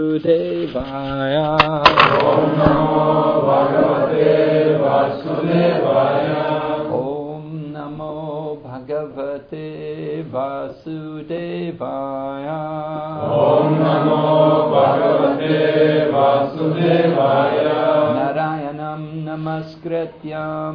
[0.00, 1.36] वासुदेवाय।
[3.46, 4.30] भगवते
[4.78, 6.24] वासुदेवाय
[6.94, 8.08] ॐ नमो
[8.64, 9.68] भगवते
[10.32, 12.48] वासुदेवाय।
[13.36, 14.18] ॐ नमो
[14.74, 15.60] भगवते
[16.10, 17.62] वासुदेवाय
[18.16, 20.74] नारायणं नमस्कृत्यां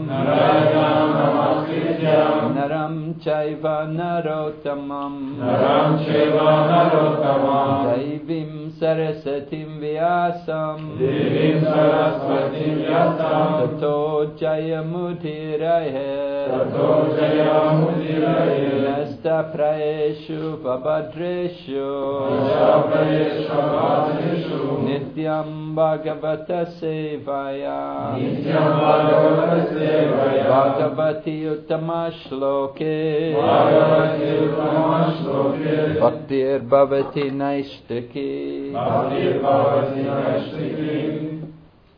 [2.55, 2.95] नरं
[3.25, 6.37] चैव नरोत्तमं नरं चैव
[6.71, 13.95] नरोत्तमं दैवीं सरस्वतीं व्यासं देवीं सरस्वतीं व्यासं ततो
[14.41, 16.05] जयमुदीरये
[16.51, 21.89] ततो जयमुदीरये नष्टप्रयेषु पभद्रेषु
[22.35, 24.59] नष्टप्रयेषु पभद्रेषु
[25.08, 28.14] Nityam Bhagavata Sevaya.
[28.20, 30.44] Nityam Bhagavata Sevaya.
[30.52, 33.34] Bhagavati Uttama Shloke.
[33.34, 35.76] Bhagavati Uttama Shloke.
[36.00, 38.72] Bhaktir Bhavati Naishtaki.
[38.72, 41.40] Bhaktir Bhavati Naishtiki.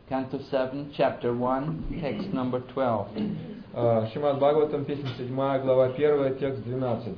[0.09, 3.07] Canto 7, Chapter 1, text number 12.
[3.75, 7.17] А, Шримад Бхагаватам, песня 7, глава 1, текст 12.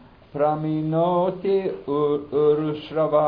[0.31, 3.27] Praminoti ur Urushrava.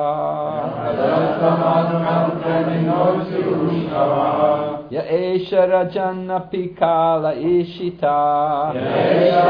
[4.89, 8.71] Ya Esha Rajanna Pikala Ishita.
[8.71, 8.87] Ya
[9.19, 9.43] Esha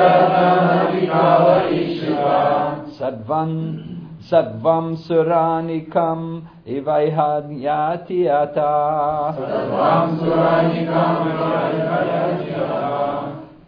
[1.69, 2.89] Ishita.
[2.97, 3.85] Sadvan
[4.25, 9.37] Sadvam Suranikam Ivaihanyati Ata.
[9.37, 12.49] Sadvam Suranikam Ivaihanyati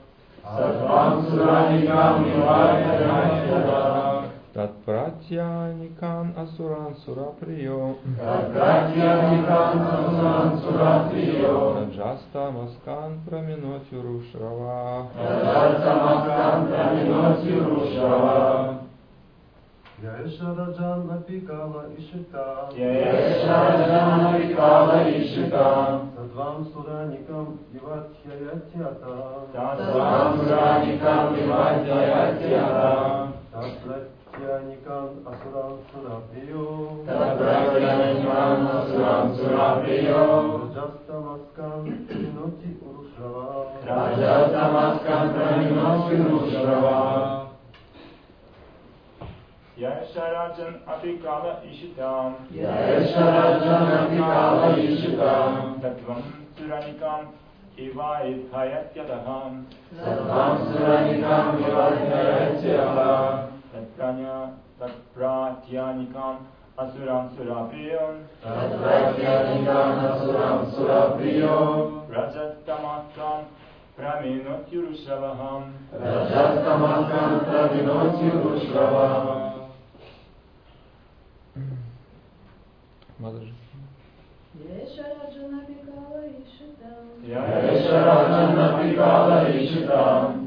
[4.59, 4.67] Sarvam Suranikam Ivajvayatyata.
[4.67, 7.95] Татпратья Никан Асуран Сураприо.
[8.19, 11.79] Tatratyanikan Asuran Surapriyo.
[11.79, 15.15] Раджаста Маскан Праминотю Рушрава.
[15.15, 18.83] Rajastamatkam Praminoti Urushava.
[20.03, 26.03] Яешараджан Апикала Ишита Yahesharajanabhikala Ishara.
[26.17, 29.39] Садвам Сураникам Иватхяятята
[34.39, 36.65] तत्राप्यायिकान् असुरान् सुराप्रियो
[37.07, 38.67] तत्राप्यायिकान्
[40.59, 43.43] रजस्तमस्कान् प्रणोति पुरुषवा
[43.89, 46.95] रजस्तमस्कान् प्रणोति पुरुषवा
[49.83, 56.23] यशराजन् अपि काल इषिताम् यशराजन् अपि काल इषिताम् तत्त्वं
[56.55, 57.29] सुरणिकाम्
[57.89, 59.61] इवायथयत्यदहम्
[59.99, 63.73] सत्तां सुरणिकाम् इवायथयत्यदहम् Ivajvayatyata.
[63.73, 64.37] Tatranya
[64.81, 66.37] Tatpratyanikam
[66.79, 71.57] Asuram Surapiyam Tatratyanikan Asuran Surapriyo.
[72.09, 73.41] Rajastamatkam
[73.99, 75.63] Praminotyurushavaham
[75.93, 79.07] Rajastamatkam Praminoti Urushava.
[83.21, 83.53] Мадажи.
[84.55, 86.91] Yesharajanabhikala Ishita.
[87.27, 89.89] Yahesharajanabhikala Ishara.
[89.89, 90.38] Sadvam Suranikam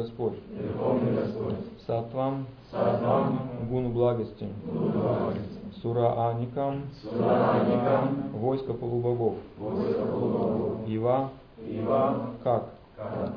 [0.00, 1.56] Господь, Верховный Господь,
[1.86, 12.70] Сатвам, Сатвам, Гуну благости, Будвагис, Сура Аникам, Сураникам, войско полубогов, Войско Полубогов, Ива, Ива, как,
[12.96, 13.32] как,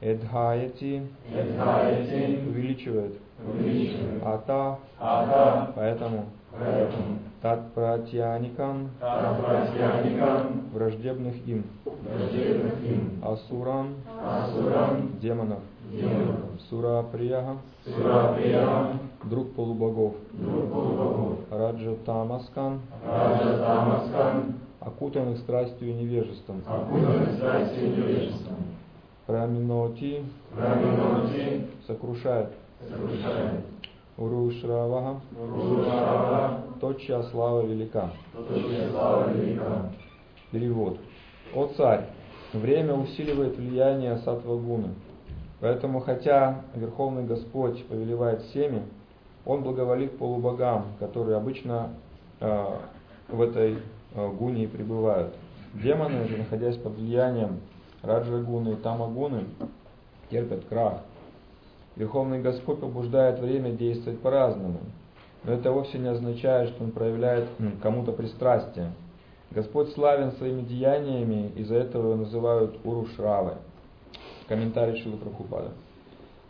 [0.00, 13.22] Эдхаяти, Эдхаити, увеличивает, увеличивает, Ата, Ата, поэтому, поэтому, Тат Пратьяникам, Татпратьяникам, враждебных им, враждебных им,
[13.22, 15.60] Асуран, Асурам, демонов,
[16.68, 26.62] Сура Прияга, Сураприям, друг полубогов, друг полубогов, Раджа Тамаскан, Раджа Тамаскан, окутанных страстью и невежеством,
[26.66, 28.56] окутанный страстью и невежеством,
[29.26, 30.24] Праминоти,
[30.56, 32.50] Раминоти, сокрушает,
[32.88, 33.64] сокрушает,
[34.16, 38.10] Урушравага, Рушава, тот, чья слава велика.
[38.34, 39.90] точная слава велика.
[40.50, 40.98] Перевод.
[41.54, 42.06] О царь,
[42.52, 44.88] время усиливает влияние сатвагуны.
[45.60, 48.82] Поэтому, хотя Верховный Господь повелевает всеми,
[49.44, 51.90] Он благоволит полубогам, которые обычно
[52.40, 52.66] э,
[53.28, 53.78] в этой
[54.14, 55.34] э, гуне и пребывают.
[55.72, 57.60] Демоны же, находясь под влиянием
[58.02, 59.44] Раджагуны и Тамагуны,
[60.30, 61.00] терпят крах.
[61.96, 64.80] Верховный Господь побуждает время действовать по-разному.
[65.44, 67.48] Но это вовсе не означает, что Он проявляет
[67.82, 68.92] кому-то пристрастие.
[69.50, 73.54] Господь славен своими деяниями, из-за этого его называют Урушравой.
[74.48, 75.72] Комментарий Шилы Прабхупада.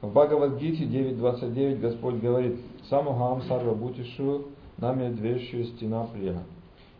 [0.02, 2.60] В Бхагавадгите 9.29 Господь говорит
[2.90, 6.42] «Самухам сарвабутишу нами двещую стена плена».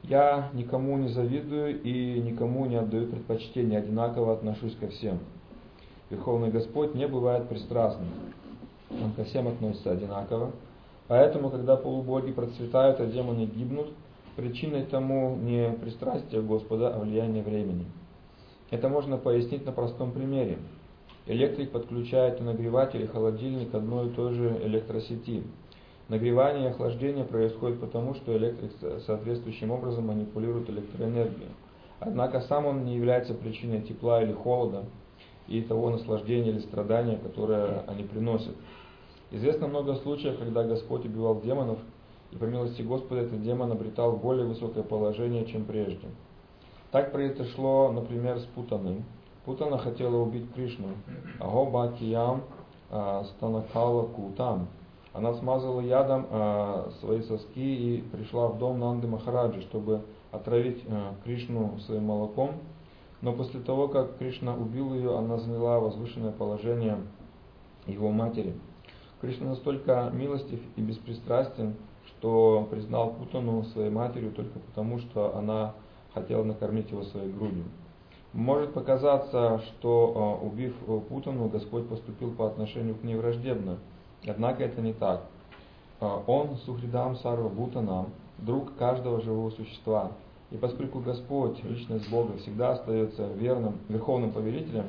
[0.03, 5.19] Я никому не завидую и никому не отдаю предпочтение, одинаково отношусь ко всем.
[6.09, 8.09] Верховный Господь не бывает пристрастным.
[8.91, 10.53] Он ко всем относится одинаково.
[11.09, 13.89] Поэтому, когда полубоги процветают, а демоны гибнут,
[14.37, 17.85] причиной тому не пристрастие Господа, а влияние времени.
[18.71, 20.59] Это можно пояснить на простом примере.
[21.27, 25.43] Электрик подключает нагреватель, и холодильник одной и той же электросети.
[26.09, 28.71] Нагревание и охлаждение происходит потому, что электрик
[29.07, 31.49] соответствующим образом манипулирует электроэнергией.
[31.99, 34.85] Однако сам он не является причиной тепла или холода
[35.49, 38.55] и того наслаждения или страдания, которое они приносят.
[39.33, 41.79] Известно много случаев, когда Господь убивал демонов,
[42.31, 46.07] и по милости Господа этот демон обретал более высокое положение, чем прежде.
[46.93, 49.03] Так произошло, например, с Путаной.
[49.47, 50.89] Путана хотела убить Кришну,
[51.39, 52.43] а Гобакиям
[53.25, 54.67] станакала Кутам.
[55.13, 61.15] Она смазала ядом а, свои соски и пришла в дом Нанды Махараджи, чтобы отравить а,
[61.25, 62.57] Кришну своим молоком.
[63.23, 66.99] Но после того, как Кришна убил ее, она заняла возвышенное положение
[67.87, 68.53] его матери.
[69.23, 75.73] Кришна настолько милостив и беспристрастен, что признал Путану своей матерью только потому, что она
[76.13, 77.65] хотела накормить его своей грудью.
[78.37, 80.75] Может показаться, что убив
[81.09, 83.79] Путану, Господь поступил по отношению к ней враждебно.
[84.27, 85.23] Однако это не так.
[86.01, 90.13] Он, Сухридам Сарва Бутанам, друг каждого живого существа.
[90.51, 94.85] И поскольку Господь, личность Бога, всегда остается верным, верховным повелителем,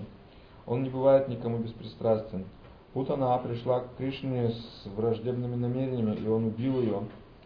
[0.65, 2.43] Он не бывает никому беспристрастен.
[2.91, 6.99] Путана пришла к Кришне с враждебными намерениями, и он убил ее.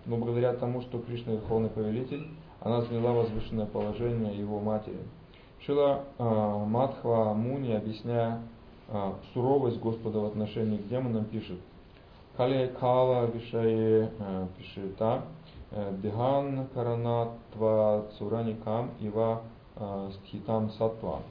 [0.08, 2.28] Но благодаря тому, что Кришна верховный повелитель,
[2.60, 4.98] она заняла возвышенное положение его матери.
[5.66, 8.42] Шила э, Мадхва Муни, объясняя
[8.88, 11.60] э, суровость Господа в отношении к демонам, пишет
[12.36, 15.24] Кале Кала Вишае э, Пишита
[16.02, 19.44] Диган Каранатва Цураникам Ива
[20.14, 21.22] Стхитам Сатва.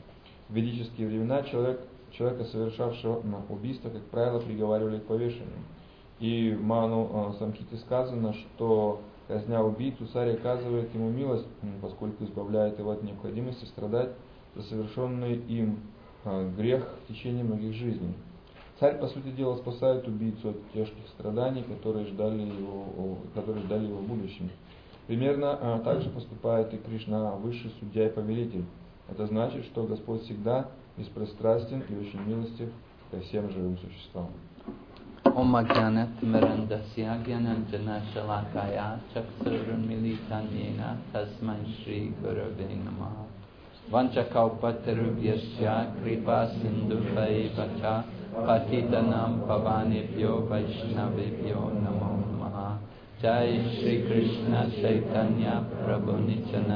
[0.48, 1.80] В ведические времена человек,
[2.12, 5.58] человека, совершавшего убийство, как правило, приговаривали к повешению.
[6.20, 11.46] И в Ману Самхите сказано, что казня убийцу, царь оказывает ему милость,
[11.80, 14.10] поскольку избавляет его от необходимости страдать
[14.56, 15.78] за совершенный им
[16.56, 18.14] грех в течение многих жизней.
[18.80, 23.98] Царь, по сути дела, спасает убийцу от тяжких страданий, которые ждали его, которые ждали его
[23.98, 24.50] в будущем.
[25.06, 28.64] Примерно так же поступает и Кришна, высший судья и повелитель.
[29.08, 32.70] Это значит, что Господь всегда беспристрастен и очень милостив
[33.10, 34.30] ко всем живым существам.
[35.36, 38.38] Om ज्ञानञ्जन शला
[39.14, 39.74] चक्षुरु
[41.12, 43.14] तस्मै श्रीगुरवे नमः
[43.92, 47.36] वञ्चकौपत्रव्यस्य कृपा सिन्धुभै
[48.48, 52.58] वचितवानेभ्यो वैष्णवेभ्यो नमो नमः
[53.22, 56.70] जय श्रीकृष्ण चैतन्यप्रभु निचन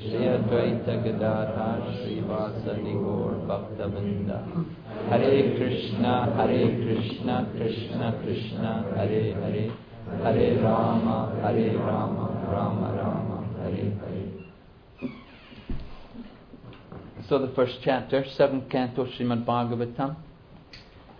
[0.00, 4.38] Shri Advaita Gadadhar Srivasadi Gaur Bhaktavinda
[5.10, 9.70] Hare Krishna Hare Krishna Krishna Krishna Hare Hare
[10.22, 14.38] Hare Rama Hare Rama Rama Rama Hare Hare
[17.28, 20.16] So the first chapter, seventh canto Srimad Bhagavatam.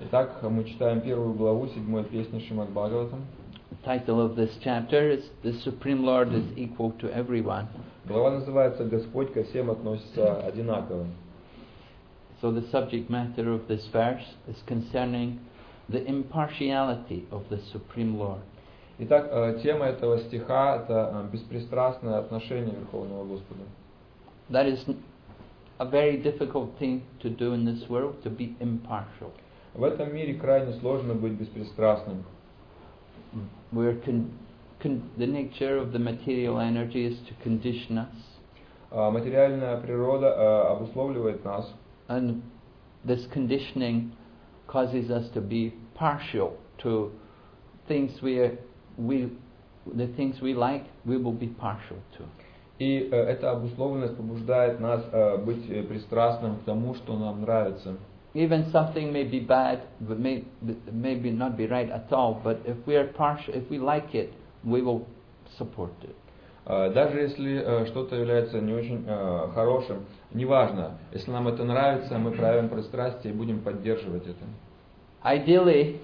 [0.01, 3.25] Итак, мы читаем первую главу седьмой песни Шримад Бхагаватам.
[3.70, 7.68] The title of this chapter is The Supreme Lord is Equal to Everyone.
[8.08, 11.06] Глава называется «Господь ко всем относится одинаково».
[12.42, 15.40] So the subject matter of this verse is concerning
[15.90, 18.42] the impartiality of the Supreme Lord.
[19.00, 23.64] Итак, э, тема этого стиха – это э, беспристрастное отношение Верховного Господа.
[24.50, 24.86] That is
[25.80, 29.32] a very difficult thing to do in this world, to be impartial.
[29.74, 32.24] В этом мире крайне сложно быть беспристрастным.
[33.72, 34.32] We're con-
[34.82, 38.16] con- the nature of the material energy is to condition us,
[38.92, 41.68] А Материальная природа э, обусловливает нас,
[42.10, 42.42] and
[43.06, 44.12] this conditioning
[44.68, 47.12] causes us to be partial to
[47.88, 48.52] things we
[48.98, 49.30] we
[49.96, 50.86] the things we like.
[51.06, 52.26] We will be partial to.
[52.80, 57.96] и э, эта обусловленность побуждает нас э, быть э, пристрастным к тому, что нам нравится.
[58.38, 60.44] Even something may be bad, but may
[60.92, 62.42] maybe not be right at all.
[62.44, 65.06] But if we are partial, if we like it, we will
[65.58, 66.16] support it.
[66.66, 72.18] Э, Даже если э, что-то является не очень э, хорошим, неважно, если нам это нравится,
[72.18, 74.46] мы проявим пристрастие и будем поддерживать это.
[75.24, 76.00] Ideally,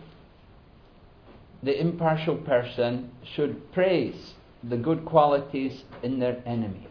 [1.63, 6.87] the impartial person should praise the good qualities in their enemy.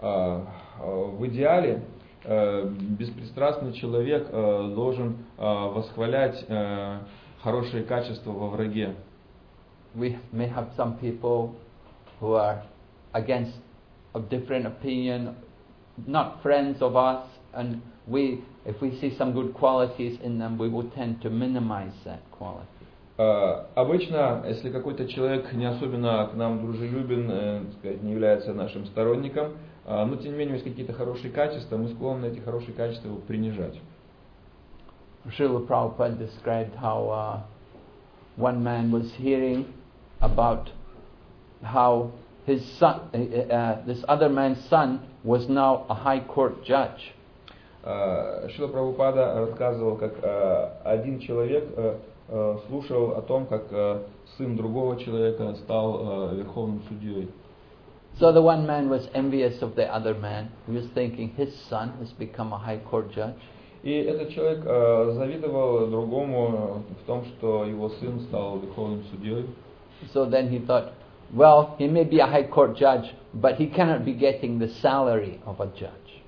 [0.00, 0.46] А,
[0.80, 1.80] а, В идеале э,
[2.25, 6.99] беспристрастный человек э, должен э, восхвалять э,
[7.41, 8.95] хорошие качества во враге.
[9.95, 11.55] We may have some people
[12.19, 12.63] who are
[13.13, 13.53] against
[14.13, 15.35] of different opinion,
[16.07, 20.69] not friends of us, and we, if we see some good qualities in them, we
[20.69, 22.67] will tend to minimize that quality.
[23.17, 28.85] Э, Обычно, если какой-то человек не особенно к нам дружелюбен, э, сказать, не является нашим
[28.85, 33.09] сторонником, э, но тем не менее есть какие-то хорошие качества, мы склонны эти хорошие качества
[33.27, 33.73] принижать.
[35.25, 37.41] Srila Prabhupada described how uh,
[38.37, 39.65] one man was hearing
[40.21, 40.69] about
[41.61, 42.11] how
[42.45, 47.13] his son, uh, uh, this other man's son, was now a high court judge.
[47.83, 51.65] Э, Шила Прабхупада рассказывал, как э, один человек
[52.67, 53.63] слушал о том, как
[54.37, 57.29] сын другого человека стал верховным судьей.
[58.18, 60.50] So the one man was envious of the other man.
[60.66, 63.34] He was thinking his son has become a high court judge.
[63.82, 69.46] И этот человек э, завидовал другому в том, что его сын стал верховным судьей.
[70.12, 70.92] So then he thought,
[71.34, 75.40] well, he may be a high court judge, but he cannot be getting the salary
[75.44, 76.22] of a judge.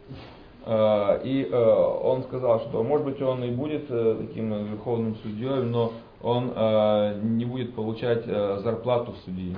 [0.66, 1.56] Э, И э,
[2.02, 6.52] он сказал, что может быть он и будет э, таким э, верховным судьей, но он
[6.54, 9.56] э, не будет получать э, зарплату судьи.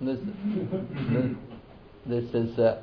[0.00, 0.18] This,
[2.06, 2.80] this is uh,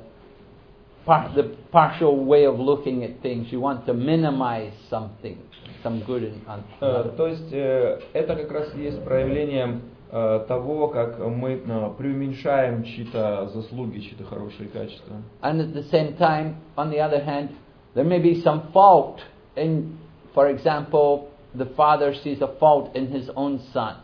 [1.04, 3.52] par- the partial way of looking at things.
[3.52, 5.38] You want to minimize something,
[5.82, 10.44] some good in on Э, То есть э, это как раз и есть проявлением э,
[10.48, 15.16] того, как мы э, преуменьшаем чьи-то заслуги, чьи-то хорошие качества.
[15.42, 17.50] And at the same time, on the other hand,
[17.94, 19.20] there may be some fault
[19.56, 19.98] in,
[20.34, 23.96] for example, the father sees a fault in his own son.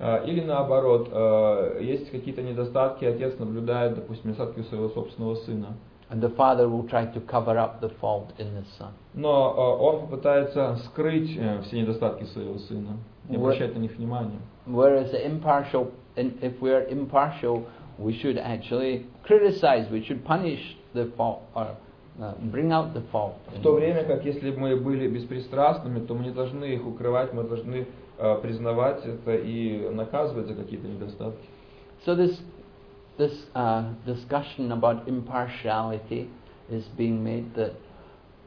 [0.00, 5.76] Э, Или наоборот, э, есть какие-то недостатки, отец наблюдает, допустим, недостатки своего собственного сына.
[6.10, 8.92] And the father will try to cover up the fault in the son.
[9.12, 12.96] Но э, он попытается скрыть э, все недостатки своего сына,
[13.28, 14.40] не обращать на них внимания.
[14.66, 17.66] Whereas the impartial, if we are impartial,
[17.98, 21.76] we should actually criticize, we should punish the fault, or
[22.18, 23.34] uh, bring out the fault.
[23.54, 27.34] В то время как если бы мы были беспристрастными, то мы не должны их укрывать,
[27.34, 27.86] мы должны
[28.42, 31.46] признавать это и наказывать за какие-то недостатки.
[32.06, 32.38] So this,
[33.18, 36.28] this uh, discussion about impartiality
[36.70, 37.72] is being made that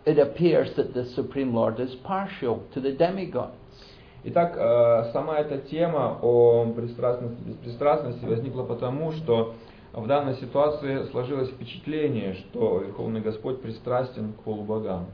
[0.06, 3.54] it appears that the Supreme Lord is partial to the demigods.
[4.26, 9.54] Итак, э, сама эта тема о пристрастности, беспристрастности возникла потому, что
[9.92, 15.08] в данной ситуации сложилось впечатление, что Верховный Господь пристрастен к полубогам.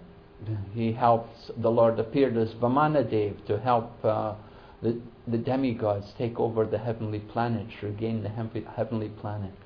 [0.73, 4.35] He helps, the Lord appeared as Vamanadev to help uh,
[4.82, 9.56] the, the demigods take over the heavenly planets, regain the heav- heavenly planets.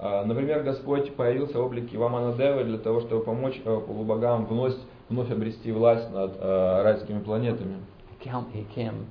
[0.00, 4.74] Э, Например, Господь появился в облике Ваманадевы для того, чтобы помочь э, полубогам вновь,
[5.08, 7.78] вновь обрести власть над э, райскими планетами.
[8.20, 9.06] He came, he came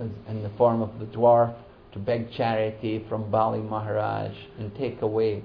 [0.00, 1.54] as, in the form of the dwarf
[1.92, 5.42] to beg charity from Bali Maharaj and take away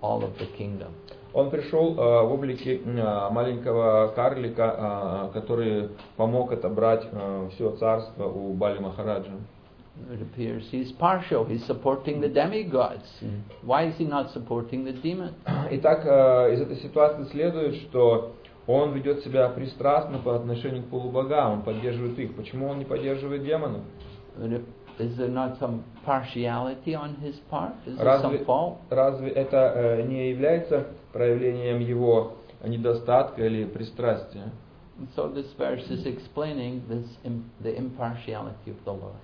[0.00, 0.94] all of the kingdom.
[1.35, 7.05] Он пришел э, в облике э, маленького карлика, э, который помог отобрать
[7.51, 9.33] все царство у Бали Махараджа.
[10.11, 11.45] It appears he's partial.
[11.45, 13.05] He's supporting the demigods.
[13.63, 15.33] Why is he not supporting the demons?
[15.71, 16.05] Итак,
[16.53, 18.33] из этой ситуации следует, что
[18.65, 22.35] он ведет себя пристрастно по отношению к полубогам, он поддерживает их.
[22.35, 23.81] Почему он не поддерживает демонов?
[24.97, 27.73] Is there not some partiality on his part?
[27.85, 28.77] Is there Разве, some fault?
[28.89, 34.51] разве это э, не является проявлением его недостатка или пристрастия?
[34.99, 39.15] And so this verse is explaining this im- the impartiality of the Lord.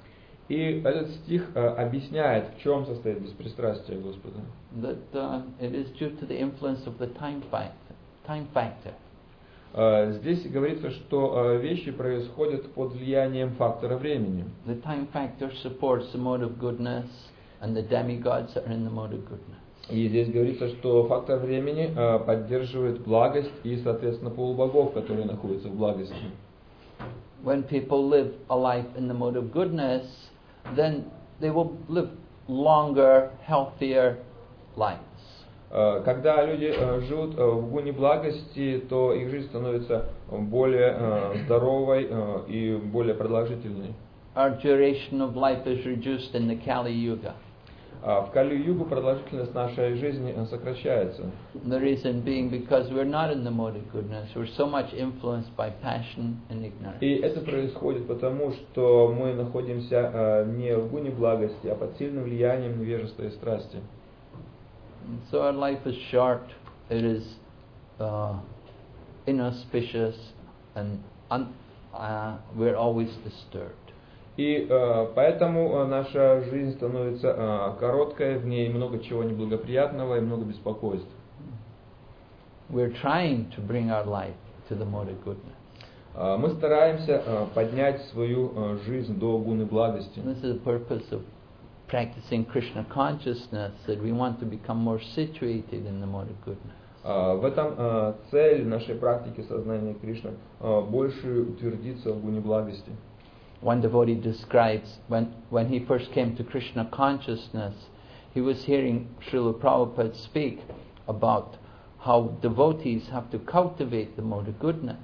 [0.50, 4.39] И этот стих э, объясняет, в чем состоит беспристрастие Господа.
[4.81, 7.95] That uh, it is due to the influence of the time factor.
[8.27, 8.93] Time factor.
[9.74, 14.43] Э, Здесь говорится, что э, вещи происходят под влиянием фактора времени.
[14.65, 17.05] The time factor supports the mode of goodness,
[17.62, 19.60] and the demigods are in the mode of goodness.
[19.91, 25.75] И здесь говорится, что фактор времени э, поддерживает благость и, соответственно, полубогов, которые находятся в
[25.75, 26.15] благости.
[27.43, 30.03] When people live a life in the mode of goodness,
[30.77, 31.05] then
[31.41, 32.10] they will live
[32.48, 34.17] longer, healthier
[34.77, 35.01] lives.
[35.71, 42.10] Э, Когда люди э, живут в гуне благости, то их жизнь становится более здоровой
[42.48, 43.93] и более продолжительной.
[44.36, 47.33] Our duration of life is reduced in the Kali Yuga.
[48.03, 51.29] А В Кали-югу продолжительность нашей жизни э, сокращается.
[51.53, 54.27] The reason being because we're not in the mode of goodness.
[54.36, 56.98] We're so much influenced by passion and ignorance.
[57.01, 62.24] И это происходит потому, что мы находимся э, не в гуне благости, а под сильным
[62.24, 63.77] влиянием невежества и страсти.
[65.31, 66.41] So our life is short.
[66.89, 67.24] It is
[68.00, 68.39] uh,
[69.27, 70.15] inauspicious,
[70.75, 71.53] and un-
[71.93, 73.75] uh, we're always disturbed.
[74.41, 80.21] И э, поэтому э, наша жизнь становится э, короткой, в ней много чего неблагоприятного и
[80.21, 81.07] много беспокойств.
[82.67, 84.33] We're trying to bring our life
[84.70, 85.53] to the mode of goodness.
[86.15, 90.20] Э, мы стараемся э, поднять свою э, жизнь до гуны благости.
[90.20, 91.22] And this is the purpose of
[91.87, 96.77] practicing Krishna consciousness, that we want to become more situated in the mode of goodness.
[97.03, 102.92] В этом цель нашей практики сознания Кришны больше утвердиться в гуне благости.
[103.60, 107.75] One devotee describes when, when he first came to Krishna consciousness,
[108.34, 110.60] he was hearing Srila Prabhupada speak
[111.08, 111.56] about
[112.00, 114.99] how devotees have to cultivate the mode of goodness.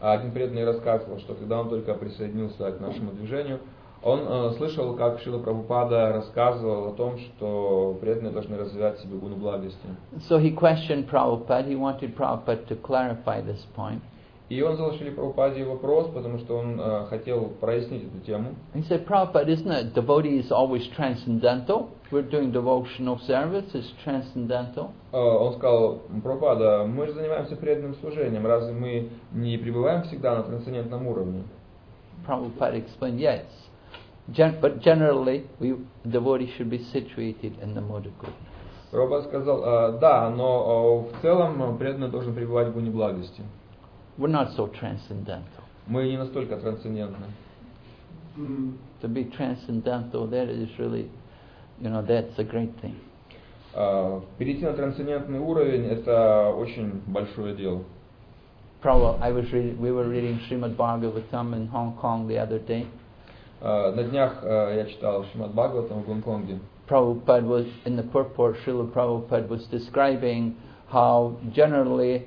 [0.00, 3.60] А Один преданный рассказывал, что когда он только присоединился к нашему движению,
[4.02, 9.16] он э, слышал, как Шила Прабхупада рассказывал о том, что преданные должны развивать в себе
[9.16, 9.78] гуну благости.
[10.28, 14.02] So he questioned Prabhupada, he wanted Prabhupada to clarify this point.
[14.49, 18.55] И он задал Шиле Прабхупаде вопрос, потому что он э, хотел прояснить эту тему.
[18.73, 21.89] He said, Prabhupada, isn't it devotees always transcendental?
[22.11, 24.91] We're doing devotional service, it's transcendental.
[25.11, 30.43] Э, Он сказал, Прабхупада, мы же занимаемся преданным служением, разве мы не пребываем всегда на
[30.43, 31.43] трансцендентном уровне?
[32.25, 33.43] Prabhupada explained, yes.
[34.31, 38.47] Gen- but generally, we devotees should be situated in the mode of goodness.
[38.91, 43.43] Прабхупада сказал, «Э, да, но э, в целом преданный должен пребывать в гуне благости.
[44.18, 45.64] We're not so transcendental.
[45.86, 47.26] Мы не настолько трансцендентны.
[49.02, 51.10] To be transcendental, that is really,
[51.80, 52.96] you know, that's a great thing.
[53.74, 57.82] Э, Перейти на трансцендентный уровень – это очень большое дело.
[58.82, 62.86] Prabhupada, I was reading, we were reading Srimad Bhagavatam in Hong Kong the other day.
[63.60, 66.58] Э, На днях э, я читал Шримад Бхагаватам в Гонконге.
[66.88, 70.56] Prabhupada was, in the purport, Srila Prabhupada was describing
[70.88, 72.26] how generally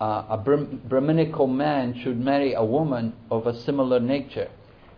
[0.00, 4.48] uh, a Brahm- Brahminical man should marry a woman of a similar nature.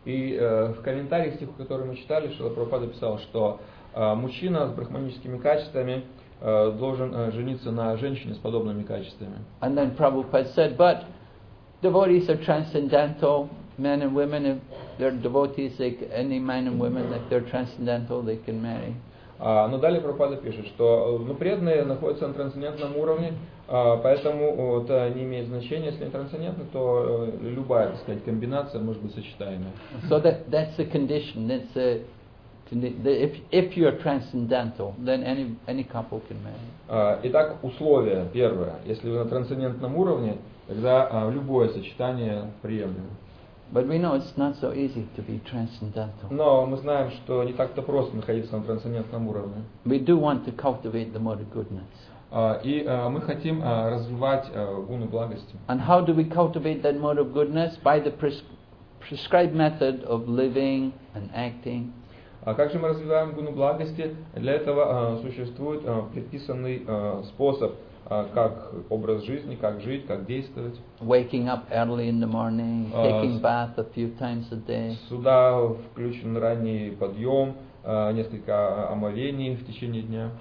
[0.05, 3.61] И э, в комментариях к стиху, который мы читали, Шила Прабхупада писал, что
[3.95, 6.05] э, мужчина с брахманическими качествами
[6.41, 9.39] э, должен э, жениться на женщине с подобными качествами.
[9.63, 11.05] And then Prabhupada said, but
[11.83, 13.49] devotees are transcendental,
[13.79, 14.59] men and women, if
[14.99, 18.95] they're devotees, they, c- any man and women, if they're transcendental, they can marry.
[19.44, 23.34] А, но далее Прабхупада пишет, что э, ну, преданные находятся на трансцендентном уровне,
[23.68, 28.80] а, поэтому это не имеет значения, если они трансцендентны, то э, любая, так сказать, комбинация
[28.80, 29.72] может быть сочетаемая.
[30.08, 31.48] So that, that's the condition.
[31.48, 32.04] That's the,
[32.72, 36.60] if, if you're transcendental, then any, any couple can marry.
[36.88, 38.76] А, Итак, условие первое.
[38.86, 43.10] Если вы на трансцендентном уровне, тогда любое сочетание приемлемо.
[43.73, 46.29] But we know it's not so easy to be transcendental.
[46.31, 49.65] Но мы знаем, что не так-то просто находиться на трансцендентном уровне.
[49.85, 51.85] We do want to cultivate the mode of goodness.
[52.31, 55.57] А, И а, мы хотим а, развивать а, гуны благости.
[55.69, 57.77] And how do we cultivate that mode of goodness?
[57.83, 58.43] By the pres-
[59.01, 61.93] prescribed method of living and acting.
[62.45, 64.15] А как же мы развиваем гуну благости?
[64.37, 67.75] Для этого э, существует э, предписанный э, способ, э,
[68.08, 70.80] как образ жизни, как жить, как действовать.
[71.00, 75.58] Waking up early in the morning, Uh, taking bath a few times a day, Сюда
[75.92, 80.32] включен ранний подъем, э, несколько омовений в течение дня.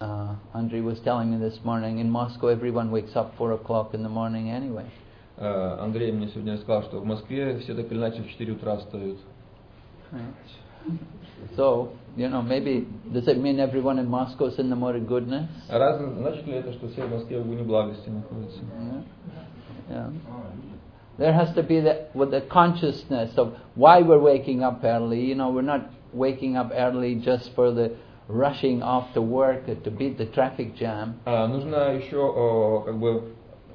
[0.00, 4.02] Uh, Andrei was telling me this morning in Moscow everyone wakes up 4 o'clock in
[4.02, 4.86] the morning anyway.
[5.38, 9.18] Андрей мне сегодня сказал, что в Москве все так или иначе в 4 утра встают.
[11.55, 15.07] So, you know, maybe, does it mean everyone in Moscow is in the mode of
[15.07, 15.49] goodness?
[15.69, 18.59] А раз, значит ли это, что все в Москве в гуне благости находятся?
[19.89, 20.09] Yeah.
[20.09, 20.09] yeah.
[21.17, 25.21] There has to be the, with the consciousness of why we're waking up early.
[25.21, 27.95] You know, we're not waking up early just for the
[28.27, 31.19] rushing off to work or to beat the traffic jam.
[31.25, 33.23] А, нужно еще о, как бы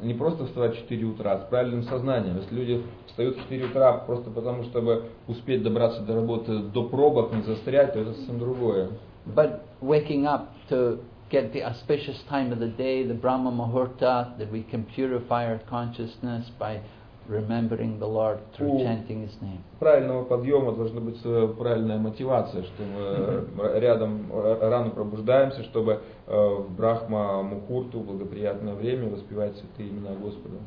[0.02, 2.38] не просто вставать в 4 утра, а с правильным сознанием.
[2.38, 7.34] Если люди встают в 4 утра просто потому, чтобы успеть добраться до работы до пробок,
[7.34, 8.90] не застрять, то это совсем другое.
[9.26, 14.52] But waking up to get the auspicious time of the day, the Brahma Muhurta, that
[14.52, 16.82] we can purify our consciousness by
[17.28, 19.60] remembering the Lord through chanting His name.
[19.80, 26.02] Правильного подъема должна быть э, правильная мотивация, что мы э, рядом э, рано пробуждаемся, чтобы
[26.26, 30.58] в Брахма Мухурту, благоприятное время, воспевать святые имена Господа.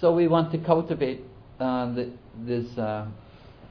[0.00, 1.22] So we want to cultivate
[1.60, 2.10] uh, the,
[2.44, 3.06] these uh,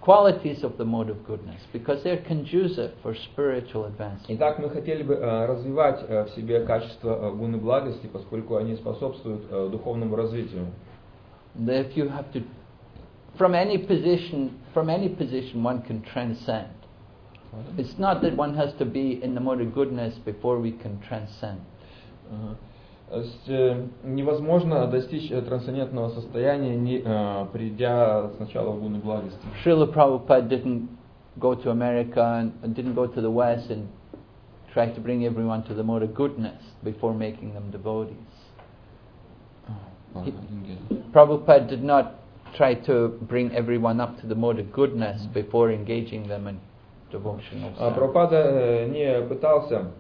[0.02, 4.30] qualities of the mode of goodness because they're conducive for spiritual advancement.
[4.30, 10.16] Итак, мы хотели бы развивать в себе качество э, гуны благости, поскольку они способствуют духовному
[10.16, 10.68] развитию.
[11.67, 12.43] That if you have to,
[13.37, 16.69] from any position, from any position, one can transcend.
[17.77, 21.01] It's not that one has to be in the mode of goodness before we can
[21.01, 21.61] transcend.
[22.31, 22.57] Ага.
[23.11, 29.41] То есть э, невозможно достичь э, трансцендентного состояния, не э, придя сначала в гуны благости.
[29.65, 30.89] Srila Prabhupada didn't
[31.37, 33.89] go to America and and didn't go to the West and
[34.73, 38.15] try to bring everyone to the mode of goodness before making them devotees.
[40.24, 40.34] He-
[41.12, 42.14] Prabhupada did not
[42.56, 46.60] try to bring everyone up to the mode of goodness before engaging them in
[47.12, 47.96] devotional А service.
[47.96, 49.92] Прабхупада э, не пытался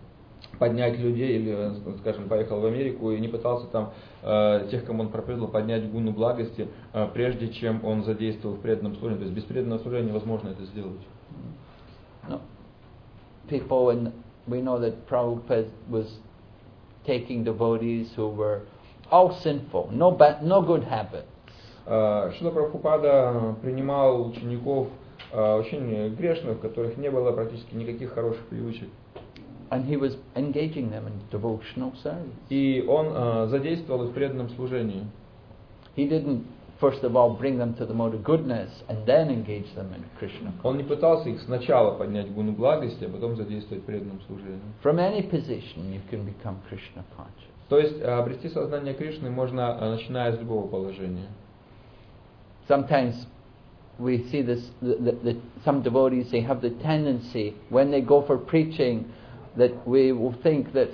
[0.59, 3.91] поднять людей, или, э, скажем, поехал в Америку и не пытался там
[4.23, 8.95] э, тех, кому он проповедовал, поднять гуну благости, э, прежде чем он задействовал в преданном
[8.95, 9.19] служении.
[9.19, 11.01] То есть без преданного служения невозможно это сделать.
[12.29, 12.39] No.
[13.49, 14.11] People, and
[14.47, 16.07] we know that Prabhupada was
[17.05, 18.61] taking devotees who were
[19.11, 21.27] all sinful, no bad, no good habits.
[21.85, 24.87] Э, Шила Прабхупада принимал учеников
[25.31, 28.89] э, очень грешных, у которых не было практически никаких хороших привычек.
[29.71, 32.33] And he was engaging them in devotional service.
[32.49, 35.05] И он э, задействовал их в преданном служении.
[35.95, 36.43] He didn't,
[36.79, 40.03] first of all, bring them to the mode of goodness and then engage them in
[40.19, 40.53] Krishna.
[40.63, 44.61] Он не пытался их сначала поднять гуну благости, а потом задействовать в преданном служении.
[44.83, 47.54] From any position, you can become Krishna conscious.
[47.69, 51.27] То есть э, обрести сознание Кришны можно, э, начиная с любого положения.
[52.67, 53.15] Sometimes
[53.99, 58.21] we see this, the, the, the, some devotees, they have the tendency, when they go
[58.21, 59.05] for preaching,
[59.55, 60.89] that we will think that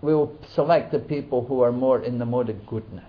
[0.00, 3.04] we will select the people who are more in the mode of goodness.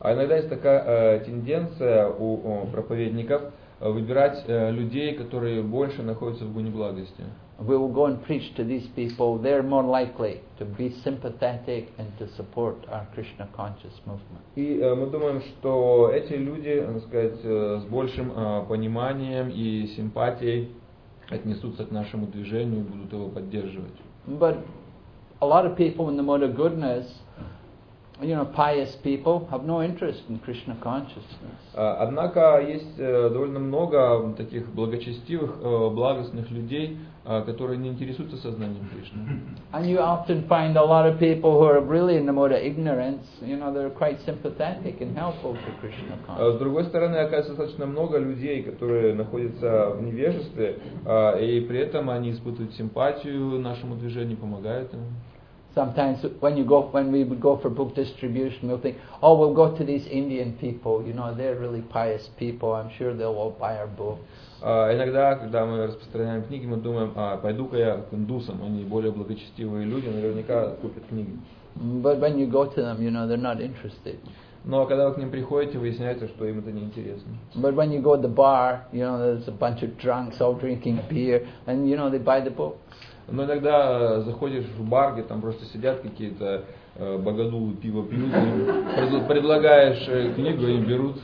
[0.00, 3.42] А иногда есть такая э, тенденция у, у проповедников
[3.80, 7.24] э, выбирать э, людей, которые больше находятся в гуне благости.
[7.58, 12.16] We will go and preach to these people, they're more likely to be sympathetic and
[12.18, 14.44] to support our Krishna conscious movement.
[14.54, 19.88] И э, мы думаем, что эти люди, так сказать, э, с большим э, пониманием и
[19.96, 20.70] симпатией
[21.28, 23.94] отнесутся к нашему движению и будут его поддерживать.
[24.28, 24.58] But
[25.40, 27.06] a lot of people in the mode of goodness,
[28.20, 31.58] you know, pious people, have no interest in Krishna consciousness.
[31.74, 38.36] А, Однако есть э, довольно много таких благочестивых, э, благостных людей, э, которые не интересуются
[38.38, 39.40] сознанием Кришны.
[39.72, 42.62] And you often find a lot of people who are really in the mode of
[42.62, 47.50] ignorance, you know, they're quite sympathetic and helpful to Krishna А С другой стороны, оказывается,
[47.50, 53.96] достаточно много людей, которые находятся в невежестве, а, и при этом они испытывают симпатию нашему
[53.96, 55.04] движению, помогают ему.
[55.74, 59.54] Sometimes when you go, when we would go for book distribution, we'll think, oh, we'll
[59.54, 63.50] go to these Indian people, you know, they're really pious people, I'm sure they'll all
[63.52, 64.22] buy our books.
[64.60, 69.12] А Иногда, когда мы распространяем книги, мы думаем, а, пойду-ка я к индусам, они более
[69.12, 71.36] благочестивые люди, наверняка купят книги.
[71.76, 74.18] But when you go to them, you know, they're not interested.
[74.64, 77.38] Но когда вы к ним приходите, выясняется, что им это неинтересно.
[77.54, 80.54] But when you go to the bar, you know, there's a bunch of drunks all
[80.54, 82.76] drinking beer, and, you know, they buy the books.
[83.30, 86.64] Но иногда э, заходишь в бар, где там просто сидят какие-то
[86.96, 88.32] э, богодулы, пиво пьют,
[89.28, 91.16] предлагаешь э, книгу, они берут.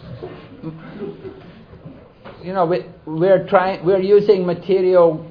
[2.44, 5.24] You know, we, we're trying, we're using material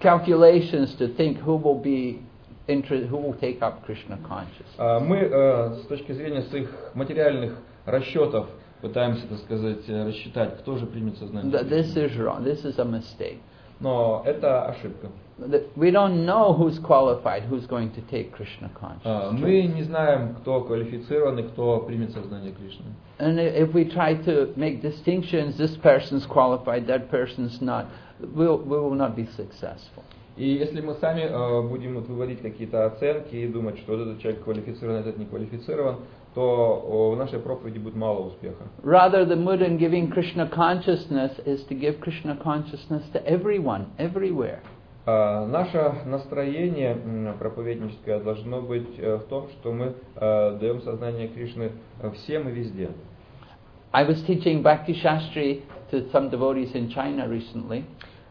[0.00, 2.22] calculations to think who will be
[2.68, 4.74] who will take up Krishna consciousness.
[4.78, 8.46] А, Мы э, с точки зрения своих материальных расчетов
[8.82, 11.50] пытаемся, так сказать, э, рассчитать, кто же примет сознание.
[11.50, 12.44] Th- This is wrong.
[12.44, 13.38] This is a mistake.
[13.80, 15.08] Но это ошибка.
[15.49, 19.41] Th- We don't know who's qualified, who's going to take Krishna А, consciousness.
[19.41, 22.85] Мы не знаем, кто квалифицирован и кто примет сознание Кришны.
[23.19, 27.85] And i- if we try to make distinctions, this person's qualified, that person's not,
[28.35, 30.03] we'll, we will not be successful.
[30.35, 34.19] И если мы сами э, будем вот выводить какие-то оценки и думать, что вот этот
[34.19, 35.97] человек квалифицирован, этот не квалифицирован,
[36.33, 38.63] то о, в нашей проповеди будет мало успеха.
[38.83, 44.61] Rather, the mood in giving Krishna consciousness is to give Krishna consciousness to everyone, everywhere.
[45.10, 46.94] А, Наше настроение
[47.38, 52.52] проповедническое должно быть э, в том, что мы э, даем сознание Кришны э, всем и
[52.52, 52.90] везде.
[53.90, 57.84] I was teaching Bhakti Shastri to some devotees in China recently,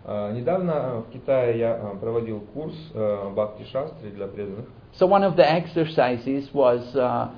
[0.05, 4.67] А, Недавно в Китае я проводил курс Бхакти Шастри для преданных.
[4.99, 7.29] So one of the exercises was uh,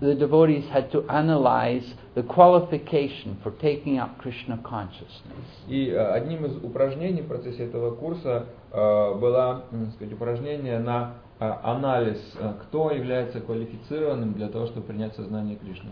[0.00, 5.46] the devotees had to analyze the qualification for taking up Krishna consciousness.
[5.68, 11.14] И э, одним из упражнений в процессе этого курса э, было м, сказать, упражнение на
[11.40, 15.90] э, анализ, э, кто является квалифицированным для того, чтобы принять сознание Кришны.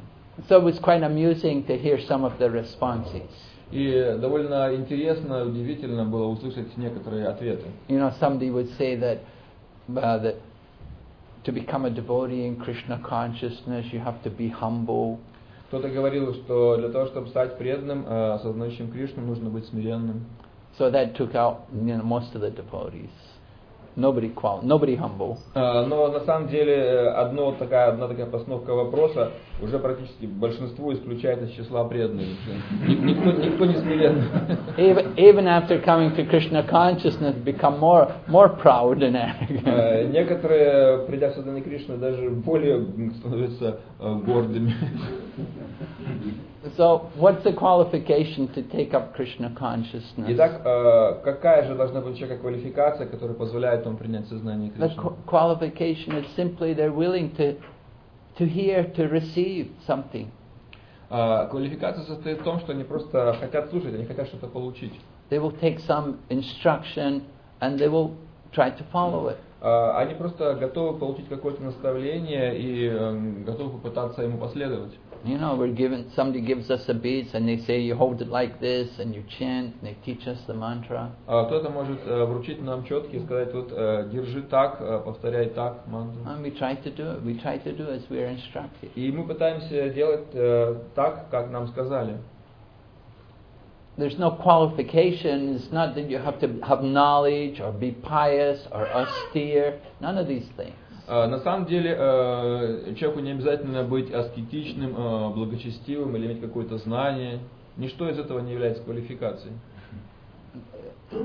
[0.49, 3.29] So it was quite amusing to hear some of the responses.
[3.71, 7.69] И довольно интересно, удивительно было услышать некоторые ответы.
[7.89, 9.21] You know, somebody would say that
[9.89, 10.37] uh, that
[11.47, 15.19] to become a devotee in Krishna consciousness, you have to be humble.
[15.69, 20.27] Кто-то говорил, что для того, чтобы стать преданным, э, осознающим Кришну, нужно быть смиренным.
[20.79, 23.11] So that took out you know, most of the devotees.
[23.98, 25.38] Nobody qual, nobody humble.
[25.56, 30.94] Э, Но на самом деле э, одно такая, одна такая постановка вопроса уже практически большинство
[30.94, 32.28] исключает из числа преданных.
[32.88, 34.24] Ни- Никто, никто не смиренный.
[34.78, 39.66] Even, even after coming to Krishna consciousness, become more more proud and arrogant.
[39.66, 42.86] Э, Некоторые, придя в сознание Кришны, даже более
[43.20, 44.76] становятся э, гордыми.
[46.77, 50.27] So, what's the qualification to take up Krishna consciousness?
[50.29, 54.89] Итак, э, какая же должна быть у человека квалификация, которая позволяет ему принять сознание The
[54.89, 55.03] Кришны?
[55.03, 57.57] qu- qualification is simply they're willing to
[58.39, 60.29] to hear, to receive something.
[61.11, 64.93] А, Квалификация состоит в том, что они просто хотят слушать, они хотят что-то получить.
[65.31, 67.23] They will take some instruction
[67.61, 68.13] and they will
[68.53, 69.37] try to follow it.
[69.62, 74.92] А, Они просто готовы получить какое-то наставление и эм, готовы попытаться ему последовать.
[75.26, 78.30] You know, we're given somebody gives us a beads and they say you hold it
[78.30, 81.10] like this and you chant and they teach us the mantra.
[81.26, 85.50] А Кто-то может э, вручить нам четки и сказать, вот э, держи так, э, повторяй
[85.50, 86.22] так мантру.
[86.24, 87.24] And we try to do it.
[87.24, 88.92] We try to do as we are instructed.
[88.96, 90.30] И мы пытаемся делать
[90.94, 92.18] так, как нам сказали.
[93.98, 95.56] There's no qualification.
[95.56, 99.80] It's not that you have to have knowledge or be pious or austere.
[100.00, 100.76] None of these things.
[101.08, 106.78] А, На самом деле э, человеку не обязательно быть аскетичным, э, благочестивым или иметь какое-то
[106.78, 107.40] знание.
[107.78, 109.54] Ничто из этого не является квалификацией.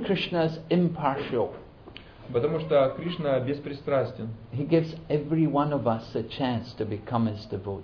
[0.07, 1.51] Krishna is impartial.
[2.33, 4.29] Потому что Кришна беспристрастен.
[4.53, 7.83] He gives every one of us a chance to become his devotee.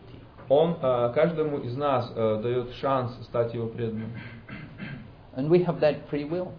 [0.48, 4.12] Он э, каждому из нас дает шанс стать его преданным.
[5.38, 6.50] And we have that free will.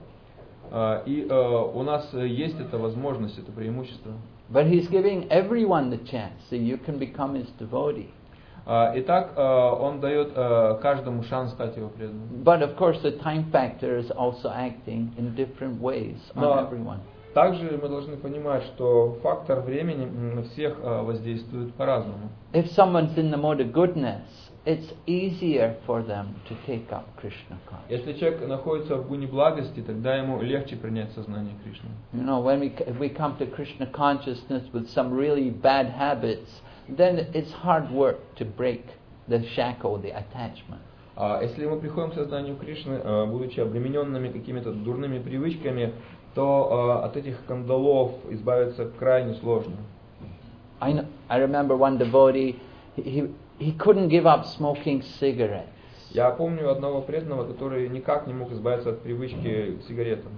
[0.70, 4.12] А, И э, у нас э, есть эта возможность, это преимущество.
[4.50, 8.08] But he's giving everyone the chance so you can become his devotee.
[8.66, 12.42] А, Итак, э, он дает э, каждому шанс стать его преданным.
[12.42, 16.58] But of course, the time factor is also acting in different ways on No.
[16.66, 16.98] everyone.
[17.34, 22.30] Также мы должны понимать, что фактор времени м, на всех э, воздействует по-разному.
[22.52, 24.22] If someone's in the mode of goodness,
[24.68, 27.90] it's easier for them to take up Krishna consciousness.
[27.90, 31.90] Если человек находится в гуне благости, тогда ему легче принять сознание Кришны.
[32.12, 36.50] You know, when we, if we come to Krishna consciousness with some really bad habits,
[36.88, 38.84] then it's hard work to break
[39.28, 40.80] the shackle, the attachment.
[41.16, 45.92] А если мы приходим к сознанию Кришны, э, будучи обремененными какими-то дурными привычками,
[46.34, 49.76] то э, от этих кандалов избавиться крайне сложно.
[50.80, 52.58] I, know, I remember one devotee,
[52.96, 55.68] he, he, he couldn't give up smoking cigarettes.
[56.10, 60.32] Я помню одного преданного, который никак не мог избавиться от привычки к сигаретам.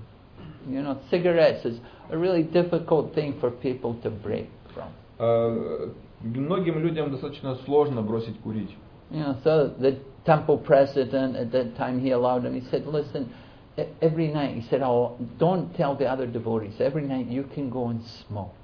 [0.68, 1.78] You know, cigarettes is
[2.10, 4.88] a really difficult thing for people to break from.
[5.18, 5.88] Э,
[6.22, 8.70] Многим людям достаточно сложно бросить курить.
[9.10, 12.54] You know, so the temple president at that time he allowed him.
[12.54, 13.28] He said, "Listen,
[13.76, 16.80] e- every night," he said, "Oh, don't tell the other devotees.
[16.80, 18.54] Every night you can go and smoke."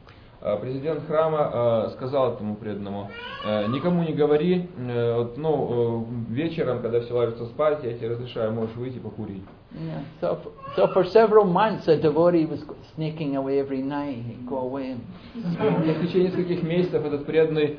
[0.41, 3.09] Э, президент храма э, сказал этому преданному,
[3.45, 8.75] э, никому не говори, вот, ну, вечером, когда все ложатся спать, я тебе разрешаю, можешь
[8.75, 9.43] выйти покурить.
[9.73, 10.01] Yeah.
[10.77, 12.61] So, for several months, a devotee was
[12.95, 14.15] sneaking away every night.
[14.25, 14.97] He'd go away.
[15.35, 17.77] И в течение нескольких месяцев этот преданный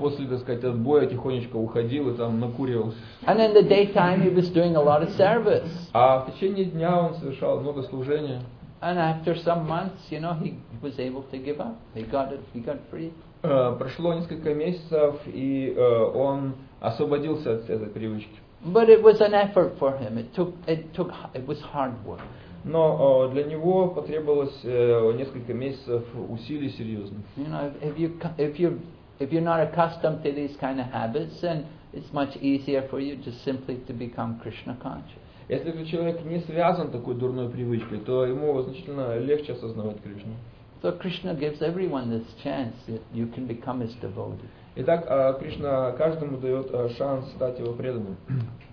[0.00, 2.96] после, так сказать, отбоя тихонечко уходил и там накуривался.
[3.26, 5.68] and in the daytime, he was doing a lot of service.
[5.92, 8.42] А в течение дня он совершал много служения.
[8.81, 11.79] And after some months, you know, he was able to give up.
[11.93, 12.41] He got it.
[12.53, 13.13] He got free.
[13.43, 18.39] Э, Прошло несколько месяцев, и э, он освободился от этой привычки.
[18.65, 20.17] But it was an effort for him.
[20.17, 20.53] It took.
[20.67, 21.11] It took.
[21.33, 22.21] It was hard work.
[22.65, 27.21] Но э, для него потребовалось э, несколько месяцев усилий серьезных.
[27.37, 28.79] You know, if, if you co- if you
[29.19, 33.15] if you're not accustomed to these kind of habits, then it's much easier for you
[33.17, 35.19] just simply to become Krishna conscious.
[35.49, 40.35] Если же человек не связан такой дурной привычкой, то ему значительно легче осознавать Кришну.
[40.81, 44.49] So Krishna gives everyone this chance that you can become his devotee.
[44.75, 48.17] Итак, э, Кришна каждому дает э, шанс стать его преданным.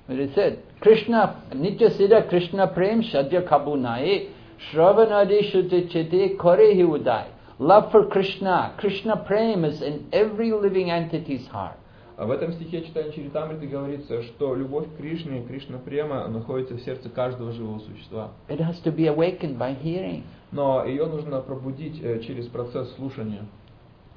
[0.08, 4.30] But it said, Krishna, Nitya Siddha Krishna Prem Shadya Kabunai,
[4.72, 7.26] Shravanadi Shuddha Chite Kore Udai.
[7.60, 11.76] Love for Krishna, Krishna Prem is in every living entity's heart.
[12.17, 16.79] А в этом стихе читания Чаритамриты говорится, что любовь к Кришне, Кришна Према находится в
[16.79, 18.31] сердце каждого живого существа.
[18.47, 20.23] It has to be awakened by hearing.
[20.51, 23.45] Но ее нужно пробудить э, через процесс слушания.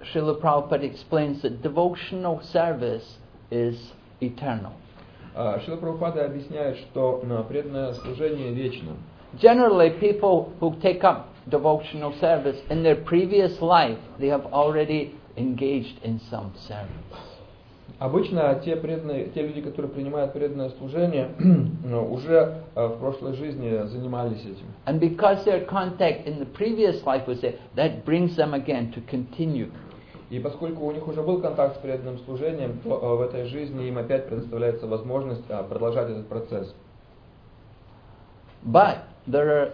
[0.01, 3.19] Srila Prabhupada explains that devotional service
[3.51, 3.77] is
[4.21, 4.73] eternal.
[5.35, 8.93] А, Шрила Прабхупада объясняет, что э, преданное служение вечно.
[9.41, 16.03] Generally, people who take up devotional service in their previous life, they have already engaged
[16.05, 17.28] in some service.
[17.99, 21.31] Обычно те, преданные, те люди, которые принимают преданное служение,
[21.85, 24.67] ну, уже э, в прошлой жизни занимались этим.
[24.87, 29.01] And because their contact in the previous life was there, that brings them again to
[29.11, 29.71] continue.
[30.31, 33.89] И поскольку у них уже был контакт с преданным служением, то э, в этой жизни
[33.89, 36.73] им опять предоставляется возможность э, продолжать этот процесс.
[38.65, 39.73] But there are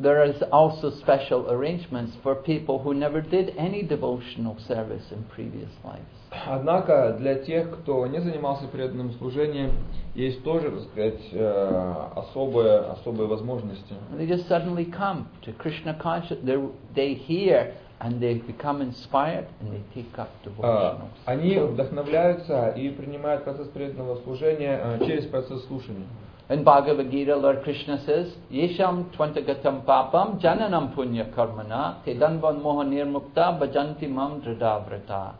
[0.00, 5.70] there is also special arrangements for people who never did any devotional service in previous
[5.84, 6.19] lives.
[6.46, 9.72] Однако для тех, кто не занимался преданным служением,
[10.14, 13.94] есть тоже, так сказать, э, особые, особые возможности.
[14.16, 16.44] They just suddenly come to Krishna consciousness.
[16.44, 16.58] They
[16.94, 20.28] they hear and they become inspired and they take up
[20.62, 21.08] А, devotional.
[21.26, 26.06] Они вдохновляются и принимают процесс преданного служения э, через процесс слушания.
[26.48, 33.56] In Bhagavad Gita, Lord Krishna says, Yesham twantagatam papam jananam punya karmana tedanvan moha nirmukta
[33.60, 35.34] bhajanti mam dradavrata.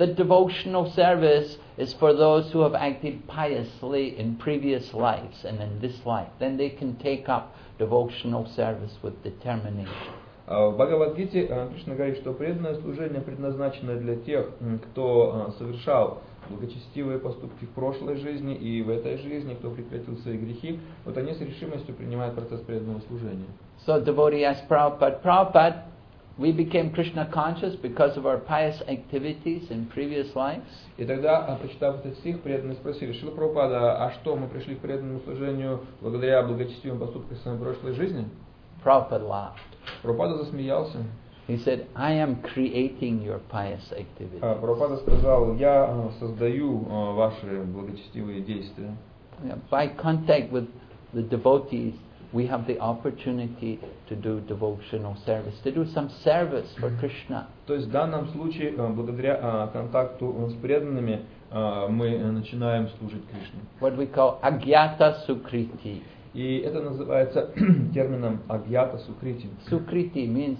[0.00, 5.78] The devotional service is for those who have acted piously in previous lives and in
[5.82, 6.30] this life.
[6.38, 10.14] Then they can take up devotional service with determination.
[10.46, 14.48] А В Бхагавадгите э, Кришна говорит, что преданное служение предназначено для тех,
[14.90, 20.38] кто э, совершал благочестивые поступки в прошлой жизни и в этой жизни, кто прекратил свои
[20.38, 23.48] грехи, вот они с решимостью принимают процесс преданного служения.
[23.86, 25.82] So devotee asked Prabhupada, Prabhupada,
[26.39, 30.67] we became Krishna conscious because of our pious activities in previous lives.
[30.97, 34.79] И тогда, а, прочитав этот стих, преданные спросили, Шила Прабхупада, а что, мы пришли к
[34.79, 38.27] преданному служению благодаря благочестивым поступкам в своей прошлой жизни?
[38.83, 39.61] Prabhupada laughed.
[40.01, 40.97] Прабхупада засмеялся.
[41.47, 44.39] He said, I am creating your pious activity.
[44.41, 48.93] А Прабхупада сказал, я э, создаю э, ваши благочестивые действия.
[49.43, 50.67] Yeah, By contact with
[51.13, 51.93] the devotees,
[52.33, 57.47] we have the opportunity to do devotional service, to do some service for Krishna.
[57.65, 62.31] То есть в данном случае, э, благодаря э, контакту э, с преданными, э, мы э,
[62.31, 63.61] начинаем служить Кришне.
[63.79, 66.03] What we call agyata sukriti.
[66.33, 67.51] И это называется
[67.93, 69.47] термином агьята сукрити.
[69.69, 70.59] Sukriti means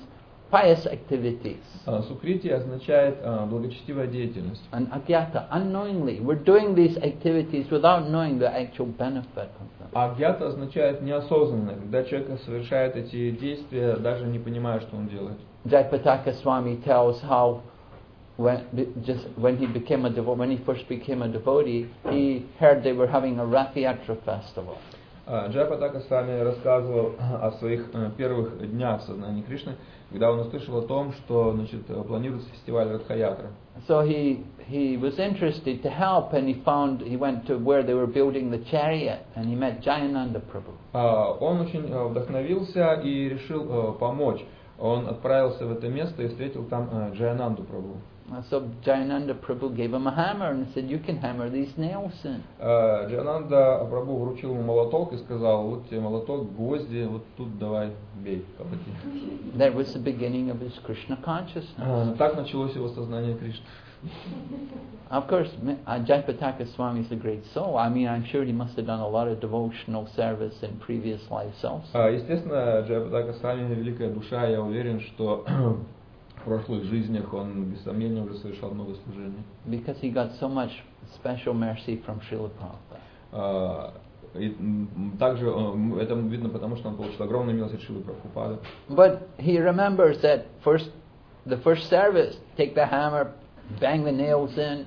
[0.52, 1.58] pious activities.
[1.86, 4.64] А, Сукрити означает э, благочестивая деятельность.
[4.72, 9.90] And agyata, unknowingly, we're doing these activities without knowing the actual benefit of them.
[9.94, 15.38] А агьята означает неосознанно, когда человек совершает эти действия, даже не понимая, что он делает.
[15.66, 17.62] Jayapataka Swami tells how
[18.38, 18.62] when
[19.04, 22.94] just when he became a devo- when he first became a devotee, he heard they
[22.94, 24.78] were having a Rath Yatra festival.
[25.27, 29.75] А, Джайпатака сами рассказывал о своих э, первых днях в сознании Кришны,
[30.11, 33.51] когда он услышал о том, что значит, э, планируется фестиваль Радхаятра.
[33.89, 37.95] So he he was interested to help, and he found he went to where they
[37.95, 40.73] were building the chariot, and he met Jayananda Prabhu.
[40.93, 44.41] А, Он очень э, вдохновился и решил э, помочь.
[44.81, 47.97] Он отправился в это место и встретил там э, Джаянанду Прабhu.
[48.31, 52.13] Uh, So Jayananda Prabhu gave him a hammer and said, You can hammer these nails
[52.25, 52.43] in.
[52.61, 57.91] Э, Джананда Прабhu вручил ему молоток и сказал, вот тебе молоток, гвозди, вот тут давай
[58.23, 59.57] бей, колоти.
[59.57, 61.77] That was the beginning of his Krishna consciousness.
[61.79, 63.65] Э, Так началось его сознание Кришны.
[65.12, 67.78] Of course, me- uh, Jayapataka Swami is a great soul.
[67.78, 71.22] I mean, I'm sure he must have done a lot of devotional service in previous
[71.30, 71.88] lives also.
[71.94, 75.46] А, Естественно, Джайапатака Сами великая душа, я уверен, что
[76.38, 79.44] в прошлых жизнях он без сомнения уже совершал много служений.
[79.68, 80.72] Because he got so much
[81.24, 83.00] special mercy from Srila Prabhupada.
[83.32, 83.94] А,
[84.34, 88.02] и, м, также э, м, это видно потому, что он получил огромную милость от Шилы
[88.02, 88.58] Прабхупады.
[88.90, 90.90] But he remembers that first,
[91.46, 93.32] the first service, take the hammer,
[93.80, 94.86] bang the nails in.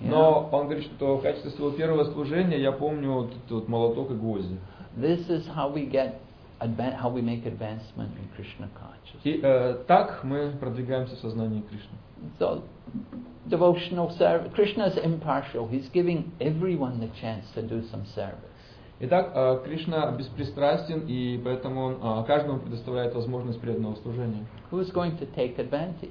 [0.00, 0.48] you know.
[0.50, 4.10] Но он говорит, что в качестве своего первого служения я помню вот этот вот молоток
[4.10, 4.58] и гвозди.
[4.96, 6.20] This is how we get,
[6.60, 9.24] advan- how we make advancement in Krishna consciousness.
[9.24, 11.98] И э, так мы продвигаемся в сознании Кришны.
[12.38, 12.62] So,
[13.48, 14.52] devotional service.
[14.54, 15.68] Krishna is impartial.
[15.68, 18.50] He's giving everyone the chance to do some service.
[19.00, 24.46] Итак, э, Кришна беспристрастен, и поэтому он э, каждому предоставляет возможность преданного служения.
[24.70, 26.10] Who's going to take advantage?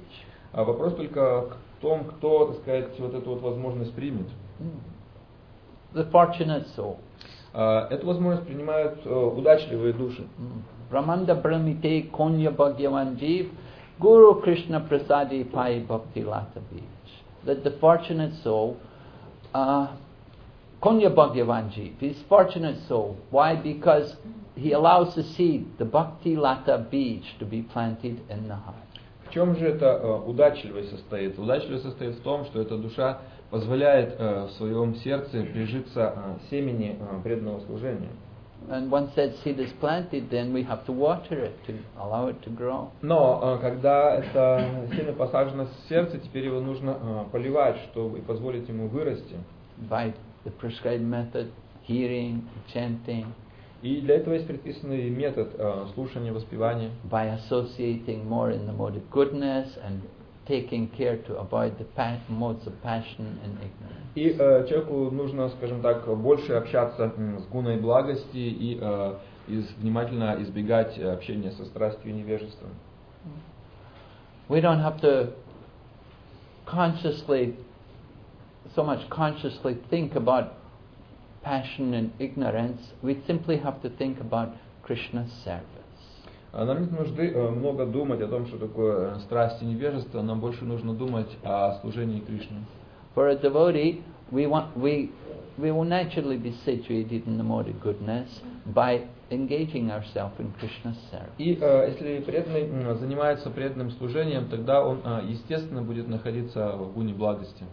[0.52, 1.46] А вопрос только
[1.78, 4.28] в том, кто, так сказать, вот эту вот возможность примет.
[4.60, 4.80] Hmm.
[5.94, 6.96] The fortunate soul.
[7.52, 10.22] А, Эту возможность принимают э, удачливые души.
[10.38, 10.62] Hmm.
[10.90, 13.50] Brahmanda Brahmite Konya Bhagyavan Jeev
[13.98, 16.82] Guru Krishna Prasadi Pai Bhakti Lata Beach.
[17.46, 18.76] That the fortunate soul,
[19.54, 19.88] uh,
[20.82, 23.16] Konya Bhagyavan Jeev, he's fortunate soul.
[23.30, 23.56] Why?
[23.56, 24.14] Because
[24.54, 28.76] he allows the seed, the Bhakti Lata Beach, to be planted in the heart.
[29.29, 31.37] В чем же эта э, удачливость состоит?
[31.37, 33.19] Удачливость состоит в том, что эта душа
[33.51, 38.09] позволяет э, в своем сердце прижиться э, семени преданного служения.
[38.69, 42.41] And once that seed is planted, then we have to water it to allow it
[42.41, 42.89] to grow.
[43.01, 49.35] Но когда это семя посажено в сердце, теперь его нужно поливать, чтобы позволить ему вырасти.
[49.89, 50.13] by
[50.43, 51.51] the prescribed method,
[51.83, 53.33] hearing, chanting,
[53.81, 56.91] И для этого есть предписанный метод э, слушания, воспевания.
[57.09, 60.01] by associating more in the mode of goodness and
[60.45, 61.85] taking care to avoid the
[62.27, 63.99] modes of passion and ignorance.
[64.15, 69.13] И э, человеку нужно, скажем так, больше общаться с гуной благости и э,
[69.47, 72.69] из- внимательно избегать э, общения со страстью и невежеством.
[74.49, 75.33] We don't have to
[76.65, 77.55] consciously,
[78.75, 80.53] so much consciously think about
[81.43, 82.81] passion and ignorance.
[83.01, 84.49] We simply have to think about
[84.83, 85.79] Krishna's service.
[86.51, 90.21] А Нам нет нужды э, много думать о том, что такое э, страсть и невежество,
[90.23, 92.63] нам больше нужно думать о служении Кришне.
[93.13, 95.11] For a devotee, we want we
[95.59, 100.97] we will naturally be situated in the mode of goodness by engaging ourselves in Krishna's
[101.11, 101.29] service.
[101.37, 107.63] И э, если преданный занимается преданным служением, тогда он, естественно, будет находиться в гуне благости.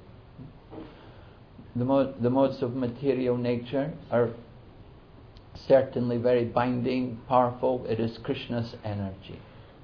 [1.77, 4.31] The, mo- the modes of material nature are
[5.69, 7.85] certainly very binding, powerful.
[7.87, 9.39] It is Krishna's energy.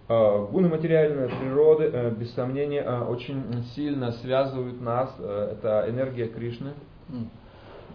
[0.08, 5.10] Э, Гуны материальной природы, э, без сомнения, э, очень сильно связывают нас.
[5.18, 6.72] э, Это энергия Кришны.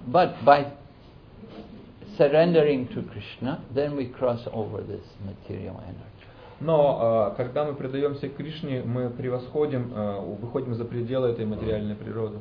[0.07, 0.67] But by
[2.17, 6.03] surrendering to Krishna, then we cross over this material energy.
[6.59, 9.89] Но когда мы предаемся Кришне, мы превосходим,
[10.41, 12.37] выходим за пределы этой материальной природы.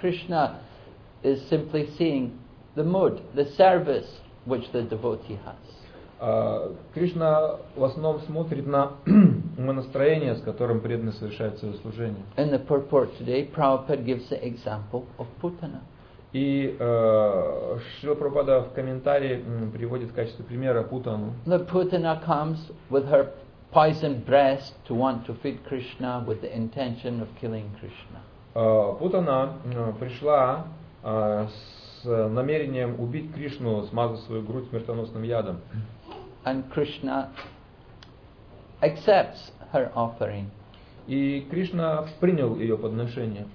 [0.00, 0.52] Krishna
[1.23, 2.31] is simply seeing
[2.75, 5.55] the mood, the service which the devotee has.
[6.19, 8.91] Э, Кришна в основном смотрит на
[9.57, 12.23] настроение, с которым преданный совершает свое служение.
[12.37, 15.81] In the purport today, Prabhupada gives the example of Putana.
[16.33, 21.33] И э, Шрила Прабхупада в комментарии м, приводит в качестве примера Путану.
[21.45, 22.57] The Putana comes
[22.89, 23.29] with her
[23.71, 28.19] poisoned breast to want to feed Krishna with the intention of killing Krishna.
[28.53, 35.60] Э, Путана э, пришла э, с намерением убить Кришну, смазав свою грудь смертоносным ядом.
[36.44, 37.28] And Krishna
[38.82, 40.46] accepts her offering.
[41.06, 43.46] И Кришна принял ее подношение.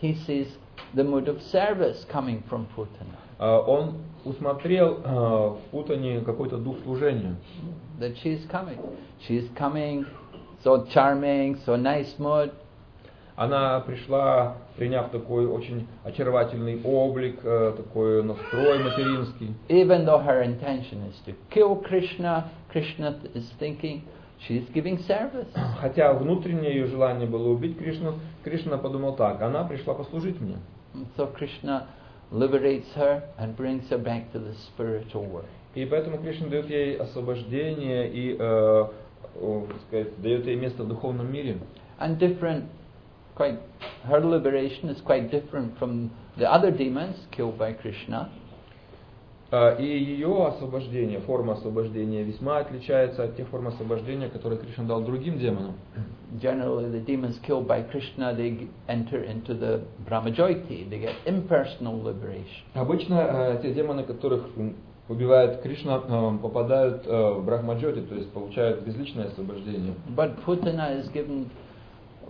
[0.00, 0.48] He sees
[0.94, 3.16] the mood of service coming from Putana.
[3.38, 7.36] Э, Он усмотрел э, в Путане какой-то дух служения.
[8.00, 8.78] That she is coming.
[9.26, 10.06] She is coming
[10.64, 12.52] so charming, so nice mood.
[13.36, 19.54] Она пришла, приняв такой очень очаровательный облик, э, такой настрой материнский.
[19.68, 24.02] Even though her intention is to kill Krishna, Krishna is thinking
[24.46, 25.48] she is giving service.
[25.80, 28.14] Хотя внутреннее ее желание было убить Кришну,
[28.44, 30.58] Кришна подумал так, она пришла послужить мне.
[31.16, 31.86] So Krishna
[32.30, 35.46] liberates her and brings her back to the spiritual world.
[35.74, 38.84] И поэтому Кришна дает ей освобождение и, э,
[39.40, 41.56] так сказать, дает ей место в духовном мире.
[41.98, 42.64] And different
[43.34, 43.58] quite
[44.04, 48.30] her liberation is quite different from the other demons killed by Krishna.
[49.54, 55.02] А, И ее освобождение, форма освобождения весьма отличается от тех форм освобождения, которые Кришна дал
[55.02, 55.74] другим демонам.
[56.40, 60.88] Generally, the demons killed by Krishna they enter into the Brahmajoyti.
[60.88, 62.64] They get impersonal liberation.
[62.72, 64.46] Обычно э, те демоны, которых
[65.10, 69.92] убивает Кришна, э, попадают э, в Брахмаджоти, то есть получают безличное освобождение.
[70.16, 71.50] But Putana is given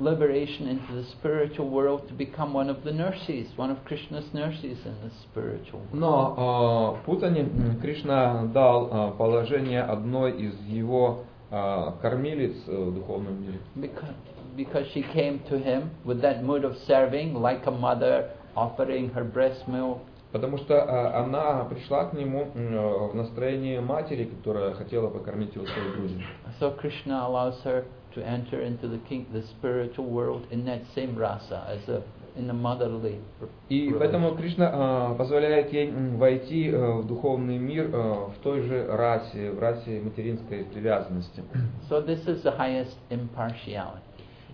[0.01, 4.77] liberation into the spiritual world to become one of the nurses, one of Krishna's nurses
[4.85, 5.93] in the spiritual world.
[5.93, 12.93] Но э, Путане м, Кришна дал э, положение одной из его э, кормилиц э, в
[12.93, 13.59] духовном мире.
[13.75, 14.13] Because,
[14.55, 19.23] because she came to him with that mood of serving, like a mother offering her
[19.23, 19.99] breast milk.
[20.31, 25.55] Потому что э, она пришла к нему м, э, в настроении матери, которая хотела покормить
[25.55, 26.21] его своей грудью.
[26.59, 31.16] So Krishna allows her to enter into the king, the spiritual world in that same
[31.16, 32.02] rasa as a
[32.36, 33.20] in the motherly.
[33.68, 37.98] И поэтому Кришна э, позволяет ей войти э, в духовный мир э,
[38.30, 41.42] в той же расе, в расе материнской привязанности.
[41.88, 44.00] So this is the highest impartiality.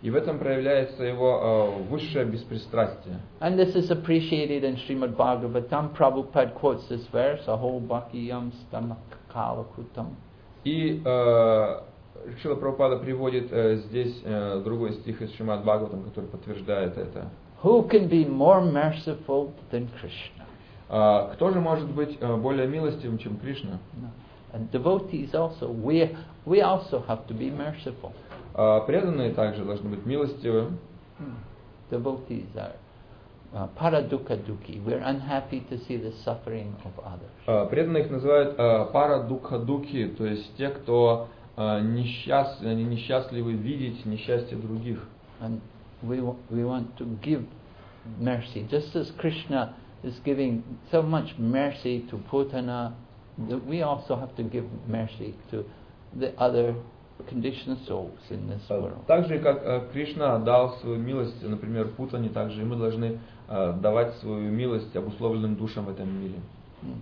[0.00, 3.16] И в этом проявляется его э, высшее беспристрастие.
[3.40, 5.96] And this is appreciated in Srimad Bhagavatam.
[5.96, 10.14] Prabhupada quotes this verse, Aho Bhakiyam Stamakalakutam.
[10.64, 11.80] И э,
[12.42, 17.28] Шила Прабхупада приводит э, здесь э, другой стих из Шримад Бхагаватам, который подтверждает это.
[17.62, 20.44] Who can be more merciful than Krishna?
[20.88, 23.78] А кто же может быть э, более милостивым, чем Кришна?
[24.00, 24.10] No.
[24.52, 26.16] And devotees also, we,
[26.46, 28.12] we also have to be merciful.
[28.54, 30.70] А преданные также должны быть милостивы.
[31.18, 31.34] Hmm.
[31.90, 32.72] Devotees are
[33.52, 34.80] uh, paradukha dukkhi.
[34.84, 37.30] We're unhappy to see the suffering of others.
[37.46, 41.28] А преданных называют э, пара дукха духи, то есть те, кто
[41.58, 45.00] несчаст, они несчастливы видеть несчастье других.
[45.40, 45.60] And
[46.02, 47.44] we, we want to give
[48.20, 48.66] mercy.
[48.70, 52.94] Just as Krishna is giving so much mercy to Putana,
[53.66, 55.64] we also have to give mercy to
[56.14, 56.74] the other
[57.26, 59.04] conditioned souls in this Э, world.
[59.06, 63.72] Так же, как э, Кришна дал свою милость, например, Путане, также и мы должны э,
[63.80, 66.40] давать свою милость обусловленным душам в этом мире.
[66.82, 67.00] Mm.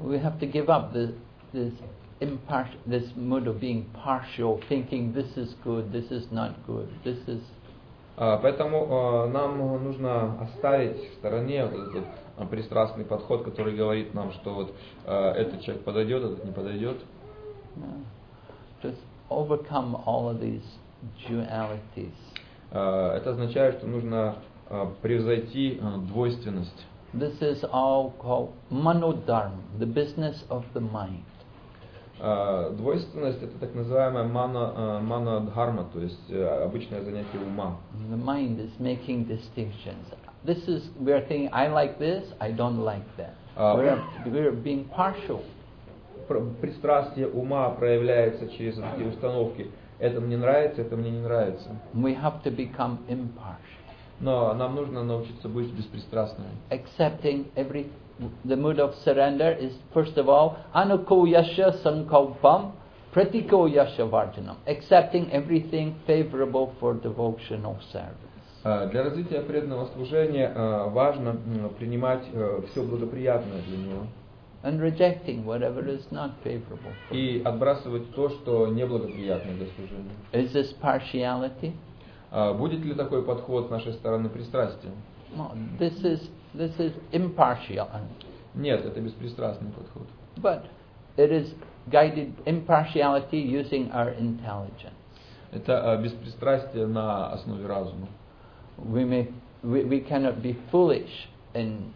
[0.00, 1.14] We have to give up the,
[1.52, 1.72] this,
[2.22, 7.18] impart- this mood of being partial, thinking this is good, this is not good, this
[7.26, 7.40] is.
[8.16, 12.04] А, Поэтому э, нам нужно оставить в стороне вот этот
[12.36, 14.74] э, пристрастный подход, который говорит нам, что вот
[15.06, 16.98] этот человек подойдет, этот не подойдет.
[18.82, 18.98] just
[19.30, 20.62] overcome all of these
[21.28, 22.12] dualities.
[22.70, 24.36] Это означает, что нужно
[25.02, 26.86] превзойти двойственность.
[27.14, 31.24] This is all called manodharma, the business of the mind.
[32.24, 37.78] Э, Двойственность это так называемая мана, э, мана-дхарма, то есть э, обычное занятие ума.
[38.10, 40.06] The mind is making distinctions.
[40.44, 43.34] This is, we are thinking, I like this, I don't like that.
[43.56, 44.00] Uh, we're,
[44.32, 45.42] we're being partial.
[46.28, 49.70] Пр- Пристрастие ума проявляется через такие установки.
[49.98, 51.70] Это мне нравится, это мне не нравится.
[51.92, 53.58] We have to become impartial,
[54.20, 56.50] Но нам нужно научиться быть беспристрастными.
[56.70, 57.86] accepting every.
[58.45, 62.71] The mood of surrender is, first of all, anuko yasha sankalpam,
[63.13, 68.15] pratiko yasha varjanam, accepting everything favorable for devotional service.
[68.63, 72.23] Э, Для развития преданного служения э, важно м, принимать
[72.71, 74.07] все благоприятное для него
[74.63, 76.91] and rejecting whatever is not favorable.
[77.09, 80.15] for и отбрасывать то, что неблагоприятно для служения.
[80.33, 81.73] Is this partiality?
[82.31, 84.93] А Будет ли такой подход с нашей стороны пристрастием?
[85.35, 87.87] No, this is this is impartial,
[88.55, 90.07] Нет, это беспристрастный подход.
[90.37, 90.65] but
[91.17, 91.53] it is
[91.89, 94.93] guided impartiality using our intelligence.
[95.51, 98.07] Это э, беспристрастие на основе разума.
[98.77, 99.31] We may
[99.63, 101.93] we, we cannot be foolish in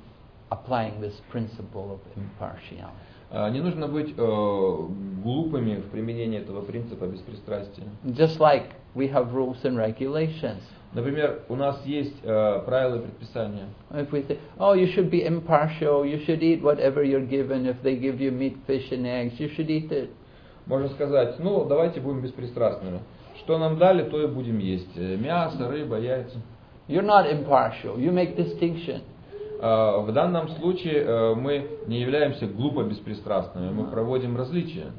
[0.52, 2.96] applying this principle of impartiality.
[3.39, 4.79] А, Не нужно быть э,
[5.23, 7.85] глупыми в применении этого принципа беспристрастия.
[8.05, 10.63] Just like we have rules and regulations.
[10.95, 13.67] Например, у нас есть э, правила и предписания.
[13.91, 17.67] If we say, oh, you should be impartial, you should eat whatever you're given.
[17.67, 20.09] If they give you meat, fish, and eggs, you should eat it.
[20.65, 23.01] Можно сказать, ну, давайте будем беспристрастными.
[23.41, 24.97] Что нам дали, то и будем есть.
[24.97, 26.39] Э, Мясо, рыба, яйца.
[26.89, 27.99] You're not impartial.
[27.99, 29.03] You make distinction.
[29.61, 34.93] А, В данном случае э, мы не являемся глупо беспристрастными, мы проводим различия.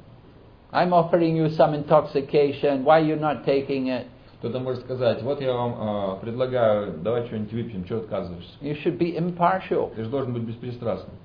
[0.72, 2.84] I'm offering you some intoxication.
[2.84, 4.08] Why you're not taking it?
[4.40, 8.54] Кто-то может сказать, вот я вам э, предлагаю, давай что-нибудь выпьем, что отказываешься?
[8.62, 9.94] You should be impartial.
[9.96, 11.16] Ты же должен быть беспристрастным.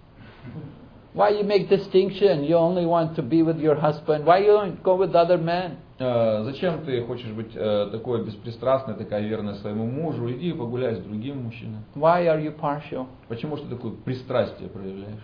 [1.13, 2.43] Why you make distinction?
[2.43, 4.25] You only want to be with your husband.
[4.25, 5.77] Why you don't go with other men?
[5.99, 10.29] Э, Зачем ты хочешь быть э, такой беспристрастной, такая верная своему мужу?
[10.31, 11.79] Иди погуляй с другим мужчиной.
[11.95, 13.07] Why are you partial?
[13.29, 15.17] Почему что такое пристрастие проявляешь?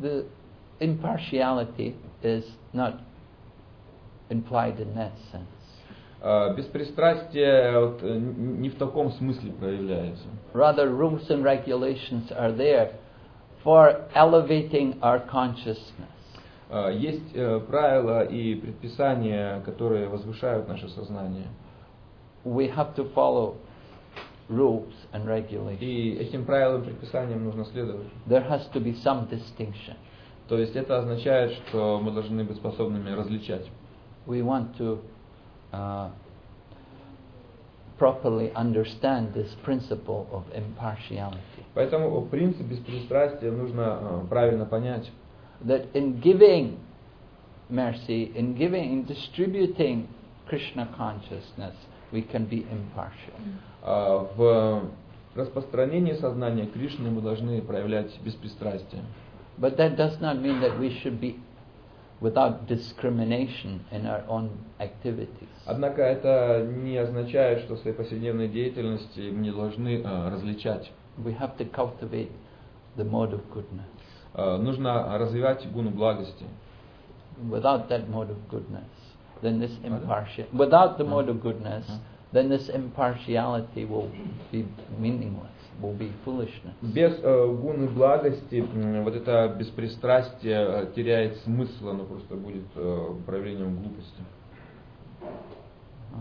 [0.00, 0.26] The
[0.80, 3.00] impartiality is not
[4.30, 5.48] implied in that sense.
[6.22, 10.24] Э, Беспристрастие вот, э, н- не в таком смысле проявляется.
[10.54, 12.92] Rather, rules and regulations are there
[13.63, 16.09] for elevating our consciousness.
[16.69, 21.47] Э, Есть э, правила и предписания, которые возвышают наше сознание.
[22.43, 23.55] We have to follow
[24.49, 25.81] rules and regulations.
[25.81, 28.07] И этим правилам и предписаниям нужно следовать.
[28.27, 29.95] There has to be some distinction.
[30.47, 33.65] То есть это означает, что мы должны быть способными различать.
[34.25, 34.99] We want to
[35.71, 36.09] uh,
[38.03, 41.63] properly understand this principle of impartiality.
[41.73, 45.09] Поэтому принцип беспристрастия нужно э, правильно понять.
[45.65, 46.79] That in giving
[47.69, 50.09] mercy, in giving, in distributing
[50.49, 51.75] Krishna consciousness,
[52.11, 53.39] we can be impartial.
[53.81, 54.89] А В
[55.35, 59.01] распространении сознания Кришны мы должны проявлять беспристрастие.
[59.57, 61.39] But that does not mean that we should be
[62.23, 64.49] without discrimination in our own
[64.79, 65.49] activities.
[65.65, 70.89] Однако это не означает, что в своей повседневной деятельности мы не должны э, различать.
[71.17, 72.31] We have to cultivate
[72.95, 73.85] the mode of goodness.
[74.33, 76.45] Э, Нужно развивать гуну благости.
[77.49, 78.89] Without that mode of goodness,
[79.41, 81.85] then this impartial without the mode of goodness,
[82.33, 84.11] then this impartiality will
[84.51, 84.65] be
[84.99, 86.73] meaningless, will be foolishness.
[86.81, 88.59] Без э, гуны благости
[89.01, 94.21] вот это беспристрастие э, теряет смысл, оно просто будет э, проявлением глупости.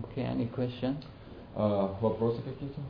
[0.05, 0.97] Okay, any question?
[1.57, 2.81] Э, Вопросы какие-то?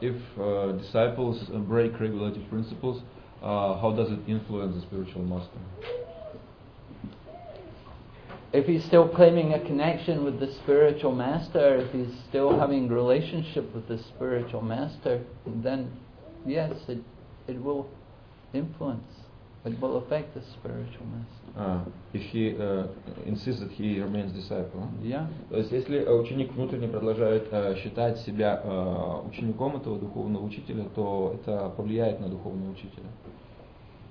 [0.00, 3.02] If uh, disciples uh, break regulative principles,
[3.42, 5.58] uh, how does it influence the spiritual master?
[8.52, 13.74] If he's still claiming a connection with the spiritual master, if he's still having relationship
[13.74, 15.92] with the spiritual master, then
[16.46, 17.02] yes, it
[17.46, 17.88] it will
[18.54, 19.04] influence.
[19.64, 21.37] It will affect the spiritual master.
[21.55, 21.83] Uh,
[22.13, 22.87] if he uh,
[23.27, 24.81] insists that he remains disciple.
[24.81, 24.87] huh?
[25.03, 25.27] Yeah.
[25.51, 30.85] То есть, если э, ученик внутренне продолжает э, считать себя э, учеником этого духовного учителя,
[30.95, 33.05] то это повлияет на духовного учителя.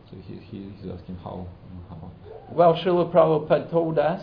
[0.09, 1.47] So he, he, he's asking how,
[1.91, 2.11] how.
[2.55, 4.22] Well, Srila Prabhupada told us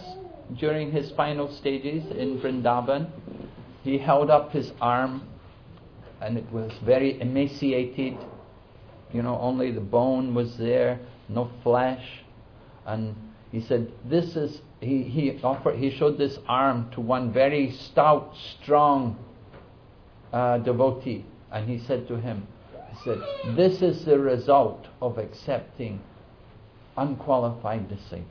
[0.57, 3.09] during his final stages in Vrindavan,
[3.83, 5.23] he held up his arm
[6.21, 8.17] and it was very emaciated.
[9.11, 12.22] You know, only the bone was there, no flesh.
[12.85, 13.15] And
[13.51, 18.33] he said, This is, he, he, offered, he showed this arm to one very stout,
[18.61, 19.17] strong
[20.31, 21.25] uh, devotee.
[21.51, 22.47] And he said to him,
[22.91, 23.19] He said,
[23.55, 26.01] This is the result of accepting
[26.97, 28.25] unqualified disciples.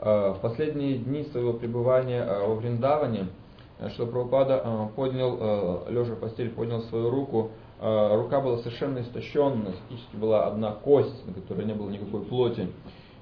[0.00, 3.28] Э, В последние дни своего пребывания э, во Вриндаване,
[3.78, 7.50] э, что Прабхупада э, поднял, э, лежа в постели, поднял свою руку,
[7.80, 12.68] Э, рука была совершенно истощенная, фактически была одна кость, на которой не было никакой плоти.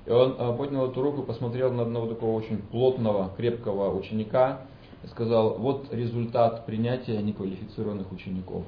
[0.07, 4.61] И он э, поднял эту руку, посмотрел на одного такого очень плотного, крепкого ученика
[5.03, 8.63] и сказал, вот результат принятия неквалифицированных учеников.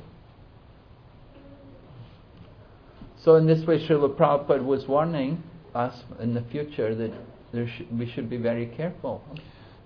[3.26, 5.42] So in this way, Srila Prabhupada was warning
[5.74, 7.12] us in the future that
[7.54, 9.22] sh- we should be very careful.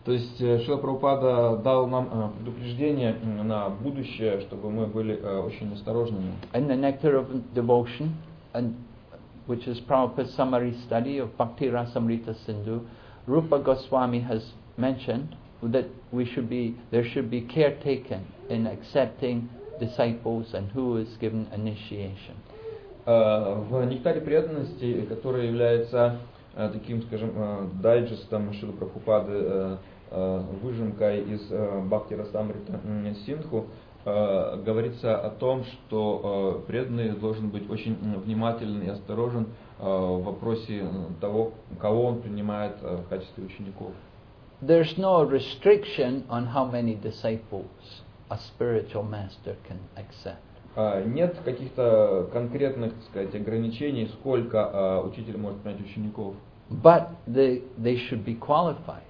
[0.06, 5.40] То есть э, Шила Прабхупада дал нам э, предупреждение на будущее, чтобы мы были э,
[5.40, 6.34] очень осторожными.
[6.54, 8.12] In the Nectar of Devotion,
[8.54, 8.74] and
[9.47, 12.83] which is Prabhupada's summary study of Bhakti Rasamrita Sindhu,
[13.27, 14.43] Rupa Goswami has
[14.77, 19.49] mentioned that we should be, there should be care taken in accepting
[19.81, 22.37] disciples and who is given initiation.
[23.07, 26.19] Э, В «Нектаре преданности», который является
[26.55, 29.77] э, таким, скажем, э, дайджестом Шилы Прабхупады, э,
[30.11, 33.67] э, выжимкой из э, Бхакти Расамрита м, Синху,
[34.06, 39.48] э, говорится о том, что э, преданный должен быть очень внимателен и осторожен
[39.80, 40.86] э, в вопросе
[41.22, 43.92] того, кого он принимает э, в качестве учеников.
[44.62, 47.68] There's no restriction on how many disciples
[48.30, 50.40] a spiritual master can accept.
[51.06, 56.34] Нет каких-то конкретных, так сказать, ограничений, сколько учитель может принять учеников.
[56.72, 59.04] But they, they should be qualified.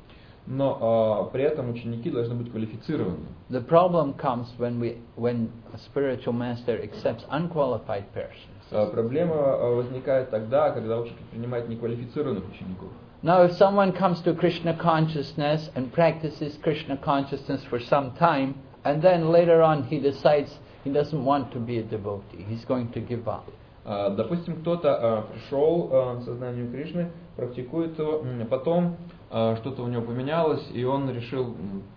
[0.45, 3.27] Но а, при этом ученики должны быть квалифицированы.
[3.49, 8.63] The problem comes when, we, when a spiritual master accepts unqualified persons.
[8.71, 12.89] А, Проблема а, возникает тогда, когда учитель принимает неквалифицированных учеников.
[13.23, 19.01] Now, if someone comes to Krishna consciousness and practices Krishna consciousness for some time, and
[19.01, 22.99] then later on he decides he doesn't want to be a devotee, he's going to
[22.99, 23.45] give up.
[23.85, 29.22] А, Допустим, кто-то а, пришел а, к сознанию Кришны, практикует его, потом а,
[29.57, 31.55] что-то у него поменялось, и он решил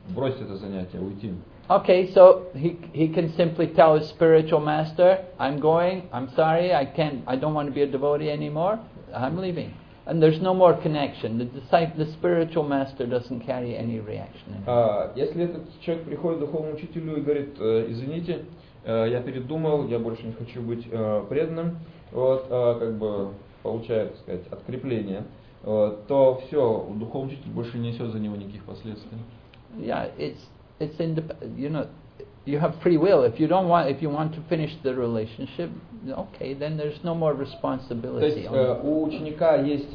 [0.08, 1.34] бросить это занятие, уйти.
[1.68, 6.84] Okay, so he, he can simply tell his spiritual master, I'm going, I'm sorry, I
[6.86, 8.78] can't, I don't want to be a devotee anymore,
[9.12, 9.74] I'm leaving.
[10.06, 11.38] And there's no more connection.
[11.38, 14.62] The, disciple, the spiritual master doesn't carry any reaction.
[14.66, 18.44] А, Если этот человек приходит к духовному учителю и говорит, «Э, извините,
[18.84, 21.78] э, я передумал, я больше не хочу быть э, преданным,
[22.12, 23.32] вот, как бы
[23.64, 25.24] получает, так сказать, открепление,
[25.62, 29.18] то все, духовный учитель больше не несет за него никаких последствий.
[29.78, 30.38] Yeah, it's
[30.78, 31.86] it's indep- you know
[32.46, 33.24] you have free will.
[33.24, 35.70] If you don't want if you want to finish the relationship,
[36.08, 38.40] okay, then there's no more То responsibility.
[38.40, 39.88] есть on э, у ученика есть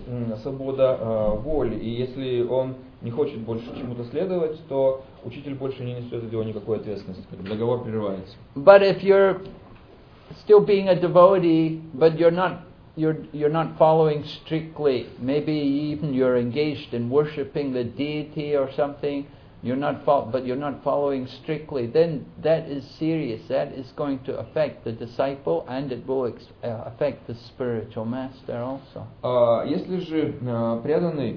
[0.44, 5.94] свобода э, воли, и если он не хочет больше чему-то следовать, то учитель больше не
[5.94, 7.24] несет за него никакой ответственности.
[7.48, 8.36] Договор прерывается.
[8.56, 9.42] But if you're
[10.46, 12.60] still being a devotee, but you're not
[12.97, 19.27] you're you're not following strictly, maybe even you're engaged in worshiping the deity or something,
[19.63, 23.41] you're not fol- but you're not following strictly, then that is serious.
[23.49, 28.05] That is going to affect the disciple and it will ex- uh, affect the spiritual
[28.05, 29.07] master also.
[29.23, 31.37] А Если же э, преданный э,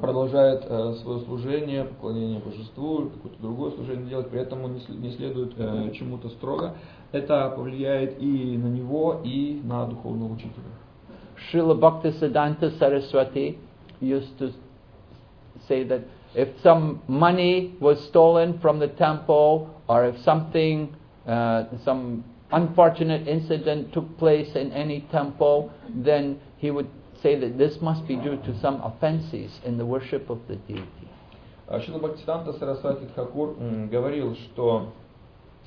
[0.00, 4.96] продолжает э, свое служение, поклонение божеству, какое-то другое служение делать, при этом он не сл-
[4.96, 6.74] не следует э, чему-то строго,
[7.12, 10.64] это повлияет и на него, и на духовного учителя.
[11.52, 13.58] Srila Bhaktisiddhanta Saraswati
[14.00, 14.52] used to
[15.68, 16.02] say that
[16.34, 20.94] if some money was stolen from the temple or if something,
[21.26, 26.88] uh, some unfortunate incident took place in any temple, then he would
[27.26, 31.08] say that this must be due to some offenses in the worship of the deity.
[31.68, 34.92] А Шила Бхактисиданта Сарасвати Тхакур м, говорил, что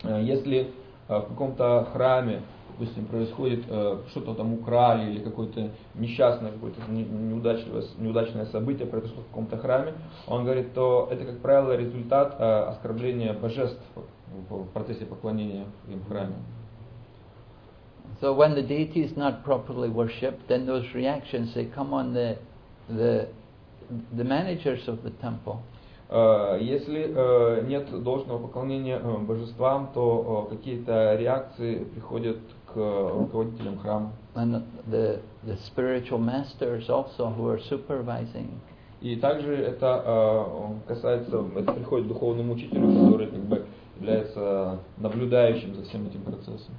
[0.04, 0.72] э, если
[1.10, 7.04] э, в каком-то храме, допустим, происходит э, что-то там украли или какое-то несчастное, какое-то не-
[7.04, 9.94] неудачное, событие произошло в каком-то храме,
[10.28, 13.82] он говорит, то это, как правило, результат оскорбления божеств
[14.50, 16.36] в процессе поклонения им в храме.
[18.21, 22.39] So when the deity is not properly worshipped, then those reactions they come on the
[22.89, 23.29] the
[24.17, 25.63] the managers of the temple.
[26.09, 32.39] Э, Если э, нет должного поклонения э, божествам, то э, какие-то реакции приходят
[32.73, 34.13] к руководителям храма.
[34.37, 38.49] and the the spiritual masters also who are supervising.
[39.01, 43.67] И также это э, касается, это приходит к духовному учителю, который как бы
[43.97, 46.75] является наблюдающим за всем этим процессом.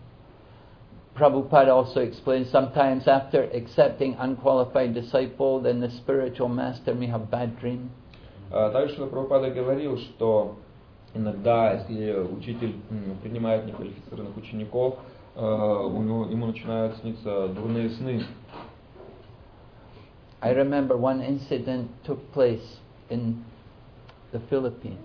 [1.16, 7.58] Prabhupada also explains sometimes after accepting unqualified disciple, then the spiritual master may have bad
[7.60, 7.89] dream.
[8.52, 10.58] А Также Шрила Прабхупада говорил, что
[11.14, 14.96] иногда, если учитель м, принимает неквалифицированных учеников,
[15.36, 18.24] э, у него, ему начинают сниться дурные сны.
[20.41, 22.62] I remember one incident took place
[23.10, 23.43] in
[24.34, 25.00] the Philippines.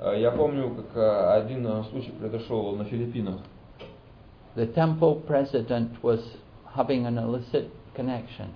[0.00, 3.36] Э, Я помню, как э, один э, случай произошел на Филиппинах.
[4.57, 6.19] The temple president was
[6.75, 8.49] having an illicit connection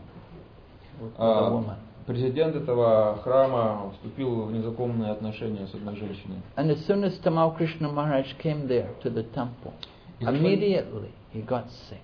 [0.99, 1.78] with a А, woman.
[2.08, 6.41] Президент этого храма вступил в незаконные отношения с одной женщиной.
[6.58, 9.74] And as soon as Tamal Krishna Maharaj came there to the temple,
[10.20, 12.02] immediately he got sick.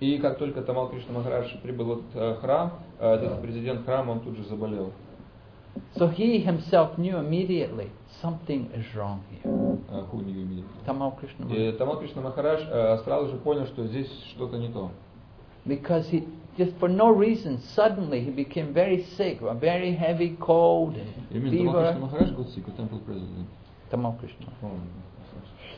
[0.00, 4.20] И как только Тамал Кришна Махарадж прибыл в э, храм, э, этот президент храма, он
[4.20, 4.92] тут же заболел.
[5.97, 7.89] So he himself knew immediately
[8.21, 9.51] something is wrong here.
[9.89, 10.65] Э, Хуни имеет.
[10.85, 11.77] Tamal Krishna И Maharaj.
[11.77, 14.91] Тамал Кришна Махарадж э, сразу же понял, что здесь что-то не то.
[15.65, 20.95] Because he just for no reason suddenly he became very sick, a very heavy cold
[20.95, 21.99] and Именно Тамал Кришна fever.
[21.99, 23.47] Махарадж got sick, temple president.
[23.91, 24.47] Tamal Krishna.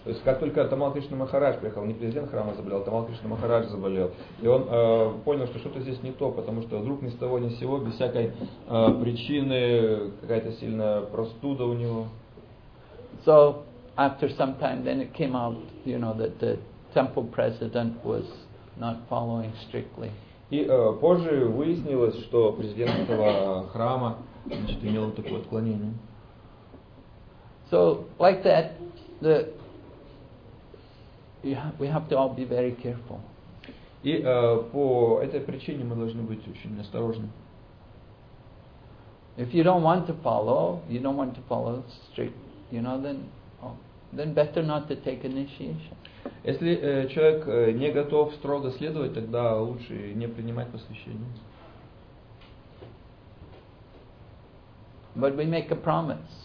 [0.07, 3.67] То есть как только Тамал Кришна Махарадж приехал, не президент храма заболел, Тамал Кришна Махарадж
[3.67, 4.13] заболел.
[4.41, 7.41] И он э, понял, что что-то здесь не то, потому что вдруг ни с того
[7.41, 8.31] ни с сего, без всякой
[8.69, 12.07] э, причины, какая-то сильная простуда у него.
[13.25, 13.65] So
[13.97, 16.61] after some time, then it came out, you know, that the
[16.95, 18.27] temple president was
[18.79, 20.13] not following strictly.
[20.51, 25.95] И э, позже выяснилось, что президент этого храма значит, имел вот такое отклонение.
[27.73, 28.75] So like that,
[29.21, 29.56] the
[31.46, 33.20] ha- we have to all be very careful.
[34.04, 37.30] И э, по этой причине мы должны быть очень осторожны.
[39.38, 42.36] If you don't want to follow, you don't want to follow strict,
[42.72, 43.30] you know, then
[43.62, 43.76] oh,
[44.12, 45.96] then better not to take initiation.
[46.44, 51.28] Если э, человек э, не готов строго следовать, тогда лучше не принимать посвящение.
[55.16, 56.45] But we make a promise.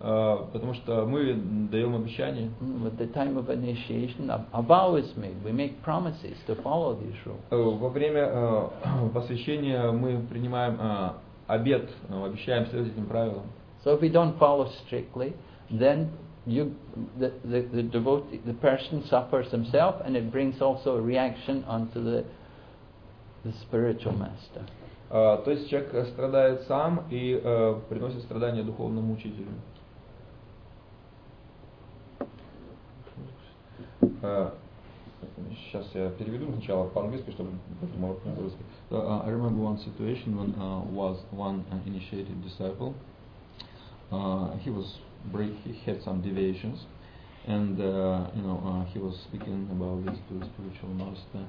[0.00, 1.34] А, потому что мы
[1.70, 2.50] даем обещание.
[2.60, 5.34] Mm, At the time of initiation, a, vow is made.
[5.44, 7.40] We make promises to follow these rules.
[7.50, 8.68] Э, Во время э,
[9.12, 11.10] посвящения мы принимаем э,
[11.48, 13.46] обет, э, обещаем следовать этим правилам.
[13.84, 15.32] So if we don't follow strictly,
[15.70, 16.10] then
[16.46, 16.74] you,
[17.18, 22.02] the, the, the devotee, the person suffers himself, and it brings also a reaction onto
[22.02, 22.24] the,
[23.44, 24.64] the spiritual master.
[25.10, 29.46] А, То есть человек э, страдает сам и э, приносит страдания духовному учителю.
[35.55, 38.59] Сейчас я переведу сначала по-английски, чтобы потом по-русски.
[38.89, 42.93] So, uh, I remember one situation when uh, was one uh, initiated disciple.
[44.11, 44.99] Uh, he was
[45.31, 46.85] break, he had some deviations,
[47.47, 51.45] and uh, you know uh, he was speaking about this to the spiritual master.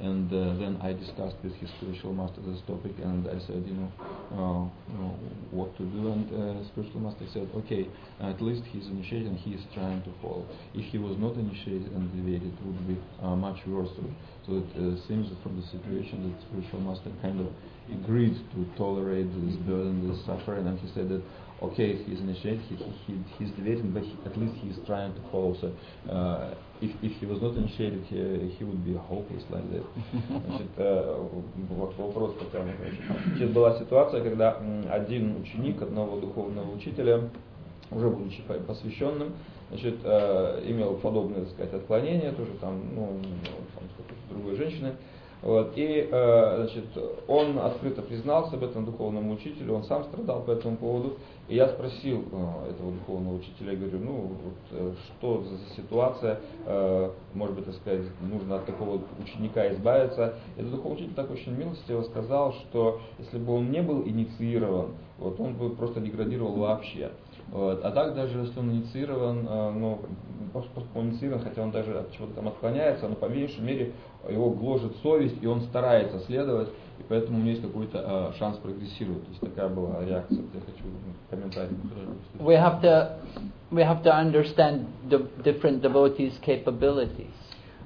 [0.00, 3.74] And uh, then I discussed with his spiritual master this topic, and I said, you
[3.74, 3.90] know,
[4.30, 4.62] uh,
[5.50, 6.12] what to do.
[6.12, 7.88] And uh, spiritual master said, okay,
[8.20, 10.46] at least he's initiated and he is trying to follow.
[10.74, 12.98] If he was not initiated and deviated, it would be
[13.36, 13.90] much worse.
[14.46, 17.50] So, it seems from the situation that spiritual master kind of
[17.90, 21.22] agreed to tolerate this burden, this suffering, and he said that
[21.62, 25.20] okay, he's initiated, he, he, he, he's deviating, but he, at least he's trying to
[25.30, 25.56] follow.
[25.60, 25.72] So
[26.10, 29.84] uh, if, if he was not initiated, he, he would be hopeless like that.
[30.46, 31.26] Значит, э,
[31.70, 32.64] вот вопрос пока.
[33.26, 34.58] Значит, была ситуация, когда
[34.90, 37.28] один ученик одного духовного учителя,
[37.90, 39.32] уже будучи по- посвященным,
[39.70, 43.20] значит, э, имел подобные, так сказать, отклонения, тоже там, ну,
[43.74, 44.94] там, другой женщины.
[45.40, 46.84] Вот, и э, значит,
[47.28, 51.16] он открыто признался об этом духовному учителю, он сам страдал по этому поводу.
[51.48, 56.40] И я спросил э, этого духовного учителя, я говорю, ну вот, э, что за ситуация,
[56.66, 60.34] э, может быть, так сказать, нужно от такого ученика избавиться.
[60.56, 65.38] Этот духовный учитель так очень милостиво сказал, что если бы он не был инициирован, вот,
[65.40, 67.10] он бы просто деградировал вообще.
[67.52, 67.84] Вот.
[67.84, 70.00] А так даже если он инициирован, э, ну,
[70.52, 73.92] поскольку он инициирован, хотя он даже от чего-то там отклоняется, но по меньшей мере
[74.28, 76.68] его гложет совесть, и он старается следовать,
[76.98, 79.24] и поэтому у него есть какой-то э, шанс прогрессировать.
[79.24, 80.38] То есть такая была реакция.
[80.38, 80.84] Я хочу
[81.30, 81.76] комментарий.
[82.38, 83.18] We have to,
[83.70, 87.32] we have to understand the different devotees' capabilities.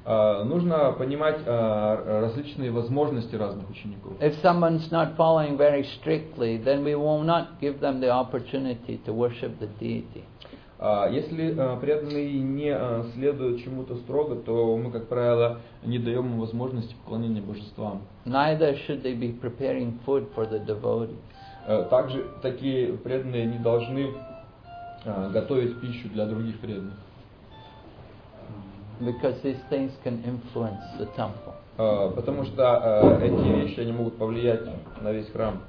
[0.05, 4.15] Э, нужно понимать э, различные возможности разных учеников.
[4.21, 9.13] If someone's not following very strictly, then we will not give them the opportunity to
[9.13, 10.25] worship the deity.
[10.81, 12.77] А, Если преданный не
[13.15, 18.03] следует чему-то строго, то мы, как правило, не даем ему возможности поклонения божествам.
[18.25, 21.15] Neither should they be preparing food for the devotees.
[21.69, 24.09] Э, Также такие преданные не должны
[25.05, 26.95] готовить пищу для других преданных,
[29.04, 31.54] because these things can influence the temple.
[31.78, 34.62] Э, потому что э, эти вещи они могут повлиять
[35.02, 35.62] на весь храм.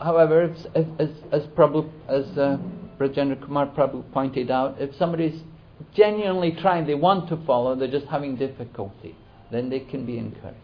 [0.00, 2.58] However, if, if, as, as, Prabhu, as uh,
[2.98, 5.40] Rajendra Kumar Prabhu pointed out, if somebody's
[5.94, 9.14] genuinely trying, they want to follow, they're just having difficulty,
[9.52, 10.58] then they can be encouraged.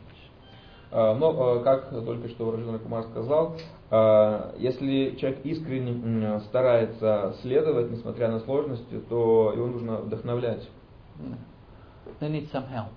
[0.94, 3.56] Э, Но, э, как только что Раджендра Кумар сказал,
[3.90, 10.70] э, если человек искренне старается следовать, несмотря на сложности, то его нужно вдохновлять.
[12.20, 12.90] They need some help.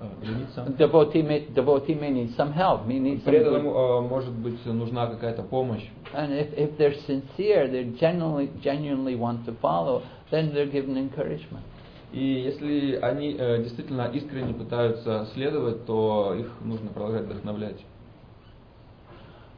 [0.00, 0.70] Э.
[0.78, 5.08] Devotee may, devotee may need some help, may need some Преданному э, может быть нужна
[5.08, 5.84] какая-то помощь.
[6.14, 11.64] And if, if they're sincere, they genuinely, genuinely want to follow, then they're given encouragement.
[12.12, 17.78] И если они э, действительно искренне пытаются следовать, то их нужно продолжать вдохновлять.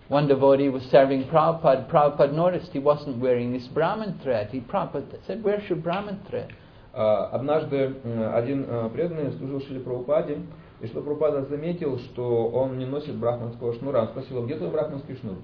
[0.08, 1.88] One devotee was serving Prabhupada.
[1.90, 4.50] Prabhupada noticed he wasn't wearing his Brahman thread.
[4.50, 6.52] He Prabhupada said, Where's your Brahman thread?
[6.92, 10.42] А, Однажды э, один э, преданный служил Шили Прабхупаде,
[10.80, 14.02] и что Прабхупада заметил, что он не носит брахманского шнура.
[14.02, 15.36] Он спросил, «А где твой брахманский шнур?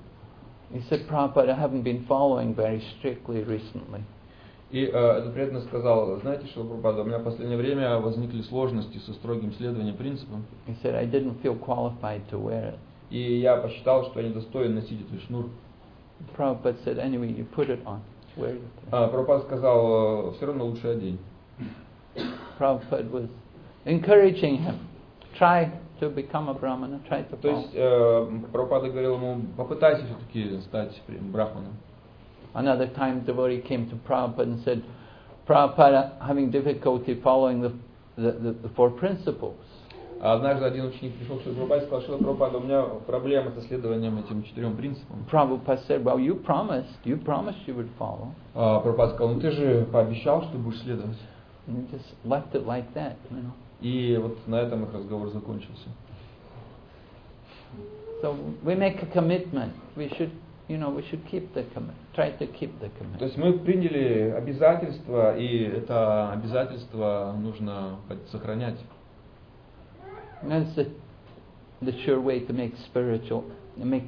[0.73, 4.05] He said, Prabhupada, I haven't been following very strictly recently.
[4.71, 8.99] И э, этот преданный сказал, знаете, что Прабхупада, у меня в последнее время возникли сложности
[8.99, 12.79] со строгим следованием принципам, He said, I didn't feel qualified to wear it.
[13.11, 15.49] и я посчитал, что я недостоин носить этот шнур.
[16.37, 18.01] Prabhupada said, Anyway, you put it on.
[18.37, 18.61] Wear it.
[18.93, 21.19] А Прабхупада сказал, все равно лучше одень.
[22.59, 23.29] Prabhupada was
[23.85, 24.77] encouraging him.
[25.37, 30.61] Try to become a Brahmana, try to То есть э, Прабхупада говорил ему, попытайся все-таки
[30.61, 31.73] стать брахманом.
[32.54, 34.84] Another time, devotee came to Prabhupada and said,
[35.48, 37.74] Prabhupada, having difficulty following the,
[38.16, 39.58] the, the, the four principles.
[40.22, 43.52] А Однажды один ученик пришел к Шри Прабхупаде и сказал, Шила Прабхупада, у меня проблемы
[43.52, 45.26] со следованием этим четырем принципам.
[45.30, 48.34] Prabhupada said, Well, you promised, you promised you would follow.
[48.54, 51.18] А Прабхупада сказал, ну ты же пообещал, что будешь следовать.
[51.68, 53.52] And he just left it like that, you know.
[53.82, 55.90] И вот на этом их разговор закончился.
[58.22, 59.74] So we make a commitment.
[59.96, 60.32] We should,
[60.71, 61.97] you know, we should keep the commit.
[62.15, 63.23] Try to keep the То commitment.
[63.23, 67.97] есть мы приняли обязательство, и это обязательство нужно
[68.31, 68.77] сохранять.
[70.45, 70.89] That's the,
[71.83, 73.45] the sure way to make spiritual,
[73.77, 74.05] make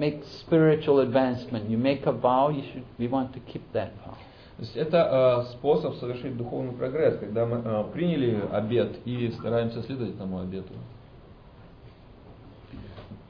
[0.00, 1.68] make spiritual advancement.
[1.68, 2.48] You make a vow.
[2.48, 2.84] You should.
[2.98, 4.16] We want to keep that vow.
[4.56, 9.82] То есть это э, способ совершить духовный прогресс, когда мы э, приняли обет и стараемся
[9.82, 10.72] следовать этому обету.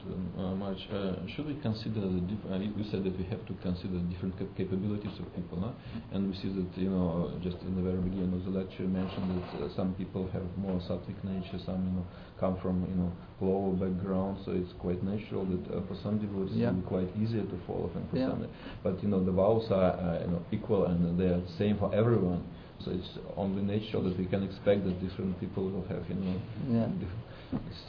[0.03, 3.53] Uh, March, uh, should we consider the diff- uh, you said that we have to
[3.63, 5.71] consider different cap- capabilities of people, no?
[6.11, 8.89] and we see that you know just in the very beginning of the lecture you
[8.89, 12.05] mentioned that uh, some people have more sattvic nature, some you know
[12.37, 16.51] come from you know lower background, so it's quite natural that uh, for some devotees
[16.57, 16.67] Yeah.
[16.67, 18.27] it will be quite easier to follow and for Yeah.
[18.27, 18.43] some,
[18.83, 21.77] but you know the vows are uh, you know equal and they are the same
[21.77, 22.43] for everyone.
[22.83, 26.35] So it's only natural that we can expect that different people will have you know
[26.67, 26.87] Yeah.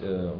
[0.00, 0.32] Э?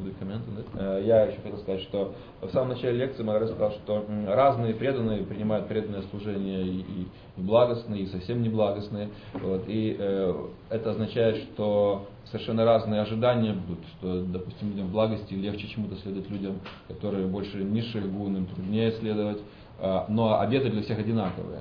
[0.77, 5.25] Э, Я еще хотел сказать, что в самом начале лекции Махарадж сказал, что разные преданные
[5.25, 9.09] принимают преданное служение и, и- и благостные, и совсем неблагостные.
[9.35, 10.35] Вот, и э,
[10.71, 16.31] это означает, что совершенно разные ожидания будут, что, допустим, людям в благости легче чему-то следовать
[16.31, 19.39] людям, которые больше низшие гуны, им труднее следовать,
[19.81, 21.61] А, но обеты для всех одинаковые.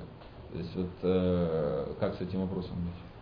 [0.52, 3.13] То есть вот э, как с этим вопросом быть?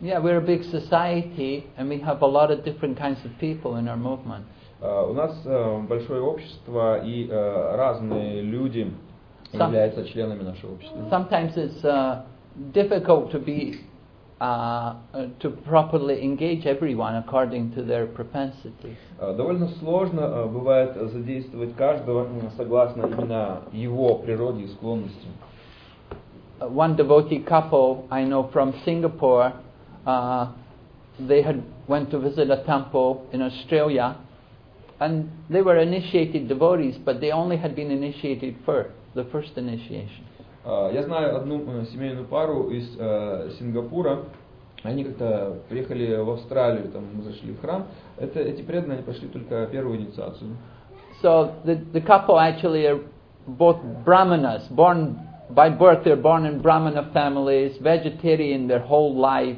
[0.00, 3.76] Yeah, we're a big society, and we have a lot of different kinds of people
[3.76, 4.44] in our movement.
[4.82, 8.92] Uh, У нас э, большое общество и э, разные люди
[9.52, 10.98] Сам- являются членами нашего общества.
[11.10, 12.24] Sometimes it's uh,
[12.74, 13.80] difficult to be
[14.38, 18.98] uh, uh, to properly engage everyone according to their propensities.
[19.18, 25.30] Э, Довольно сложно э, бывает задействовать каждого м, согласно именно его природе и склонностям.
[26.60, 29.52] Uh, one devotee couple I know from Singapore,
[30.06, 30.52] uh,
[31.18, 34.16] they had went to visit a temple in Australia,
[35.00, 40.24] and they were initiated devotees, but they only had been initiated first, the first initiation.
[40.64, 44.24] Э, Я знаю одну э, семейную пару из э, Сингапура.
[44.82, 47.86] Они как-то приехали в Австралию, там мы зашли в храм.
[48.18, 50.56] Это, эти преданные они прошли только первую инициацию.
[51.22, 53.00] So the, the couple actually are
[53.46, 55.16] both brahmanas, born
[55.50, 59.56] by birth they're born in brahmana families, vegetarian their whole life,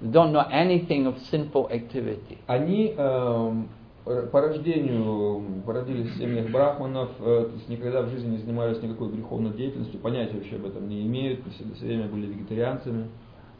[0.00, 2.38] don't know anything of sinful activity.
[2.46, 3.68] Они эм,
[4.06, 8.38] р- по рождению м, породились в семьях брахманов, э, то есть никогда в жизни не
[8.38, 13.06] занимались никакой греховной деятельностью, понятия вообще об этом не имеют, все, все время были вегетарианцами.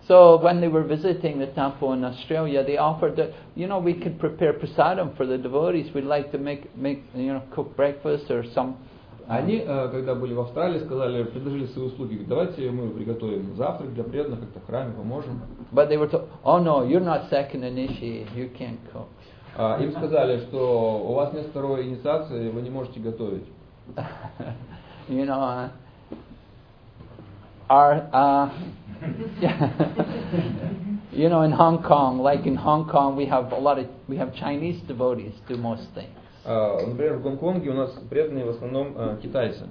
[0.08, 3.92] So when they were visiting the temple in Australia, they offered that you know we
[3.94, 5.92] could prepare prasadam for the devotees.
[5.94, 8.76] We'd like to make make you know cook breakfast or some.
[9.31, 14.03] Они, э, когда были в Австралии, сказали, предложили свои услуги, давайте мы приготовим завтрак для
[14.03, 15.39] преданных, как-то в храме поможем.
[15.71, 18.27] But they were told, oh no, you're not second initiate.
[18.35, 19.07] You can't cook.
[19.55, 23.45] А, им сказали, что у вас нет второй инициации, вы не можете готовить.
[25.07, 25.69] you know, uh,
[27.69, 28.49] our, uh,
[31.13, 34.17] you know, in Hong Kong, like in Hong Kong, we have a lot of, we
[34.17, 36.20] have Chinese devotees do most things.
[36.43, 39.65] А, например, в Гонконге у нас преданные в основном э, китайцы.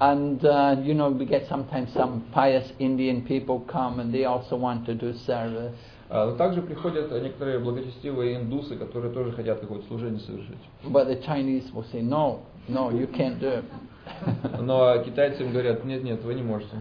[0.00, 4.56] And, uh, you know, we get sometimes some pious Indian people come and they also
[4.56, 5.74] want to do service.
[6.10, 10.58] А, также приходят некоторые благочестивые индусы, которые тоже хотят какое-то служение совершить.
[10.84, 13.64] But the Chinese will say, no, no, you can't do it.
[14.60, 16.76] Но китайцы им говорят, нет, нет, вы не можете.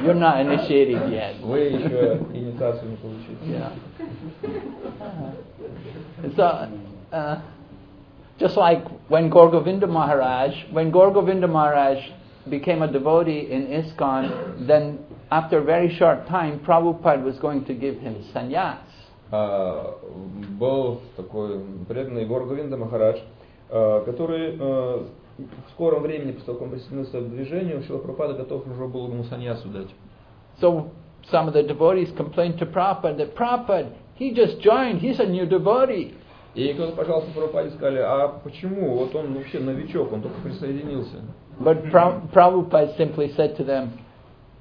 [0.00, 1.40] You're not initiated yet.
[1.42, 3.36] Вы еще инициацию не получили.
[3.46, 3.72] Yeah.
[6.35, 6.69] So,
[7.11, 7.41] uh,
[8.39, 11.99] just like when Gorgovinda Maharaj, when Gorgovinda Maharaj
[12.49, 14.99] became a devotee in ISKCON, then
[15.31, 18.79] after a very short time, Prabhupada was going to give him sannyas.
[19.31, 19.95] А,
[20.59, 23.17] был такой преданный Гор Говинда Махарадж,
[23.69, 25.07] а, который а,
[25.37, 29.07] в скором времени, после того, как он присоединился к движению, Шила Прабхупада готов уже был
[29.07, 29.89] ему саньясу дать.
[30.61, 30.91] So
[31.31, 35.45] some of the devotees complained to Prabhupada that Prabhupada, he just joined, he's a new
[35.45, 36.15] devotee.
[36.55, 38.95] И кто-то пожаловался Прабхупаде и сказали, а почему?
[38.95, 41.17] Вот он вообще новичок, он только присоединился.
[41.59, 43.93] But Pra- Prabhupada simply said to them,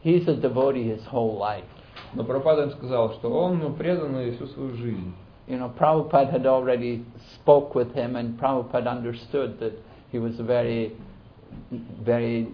[0.03, 1.65] he's a devotee his whole life.
[2.15, 5.13] Но Прабхупада им сказал, что он ну, преданный всю свою жизнь.
[5.49, 9.73] You know, Prabhupada had already spoke with him, and Prabhupada understood that
[10.11, 10.93] he was a very,
[12.05, 12.49] very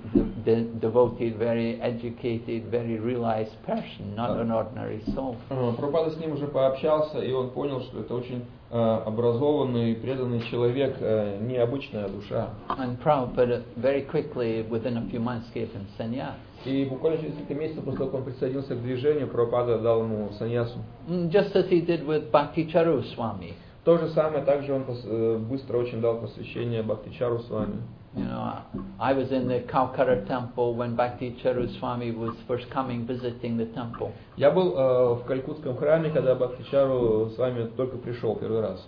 [0.44, 5.36] de- devoted, very educated, very realized person, not an ordinary soul.
[5.50, 8.76] Э, Прабхупада с ним уже пообщался, и он понял, что это очень э,
[9.06, 12.50] образованный, преданный человек, э, необычная душа.
[12.68, 16.34] And Prabhupada very quickly, within a few months, gave him sannyas.
[16.64, 20.30] И буквально через несколько месяцев после того, как он присоединился к движению, Прабхупада дал ему
[20.38, 20.78] саньясу.
[21.08, 23.54] Mm, Just as he did with Bhakti Charu Swami.
[23.83, 27.81] То же самое, также он э, быстро очень дал посвящение Бхактичару с вами.
[28.15, 28.61] You know,
[28.99, 33.65] I was in the Calcutta temple when Bhakti Charu Swami was first coming visiting the
[33.73, 34.11] temple.
[34.37, 38.87] Я был э, в Калькутском храме, когда Бхактичару с вами только пришел первый раз.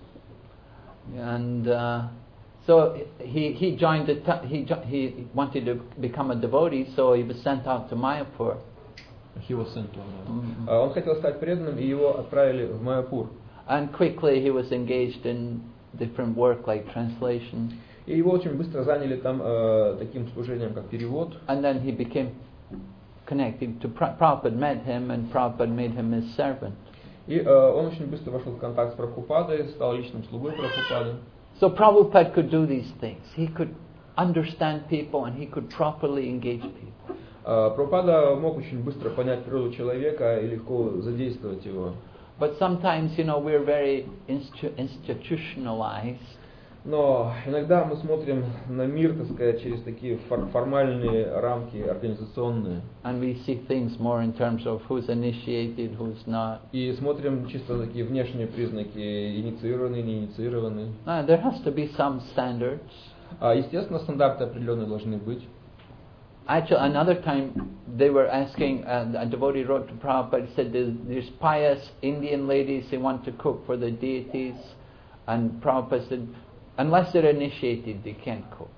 [1.18, 2.08] And uh,
[2.66, 4.16] so he, he joined the
[4.48, 8.58] he, he wanted to become a devotee, so he was sent out to Mayapur.
[10.68, 13.28] А Он хотел стать преданным, и его отправили в Майапур.
[13.69, 15.63] And quickly he was engaged in
[15.99, 17.73] different work like translation.
[18.07, 21.37] И его очень быстро заняли там э, таким служением, как перевод.
[21.47, 22.33] And then he became
[23.27, 26.75] connected to Pra- Prabhupada, met him, and Prabhupada made him his servant.
[27.27, 31.17] И э, он очень быстро вошел в контакт с Прабхупадой, стал личным слугой Прабхупады.
[31.61, 33.23] So Prabhupada could do these things.
[33.37, 33.75] He could
[34.17, 37.17] understand people and he could properly engage people.
[37.45, 41.95] А, Прабхупада мог очень быстро понять природу человека и легко задействовать его.
[42.39, 46.19] But sometimes, you know, we're very institu- institutionalized
[46.83, 52.81] Но иногда мы смотрим на мир, так сказать, через такие фор- формальные рамки организационные.
[53.05, 56.61] and we see things more in terms of who's initiated, who's not.
[56.73, 60.89] И смотрим чисто на такие внешние признаки, инициированные, не инициированные.
[61.05, 62.81] Uh, there has to be some standards.
[63.41, 65.43] А, естественно, стандарты определенные должны быть.
[66.48, 71.90] Actually, another time they were asking, uh, a devotee wrote to Prabhupada, said, there's, pious
[72.04, 74.56] Indian ladies, they want to cook for the deities.
[75.28, 76.28] And Prabhupada said,
[76.78, 78.70] unless they're initiated, they can't cook.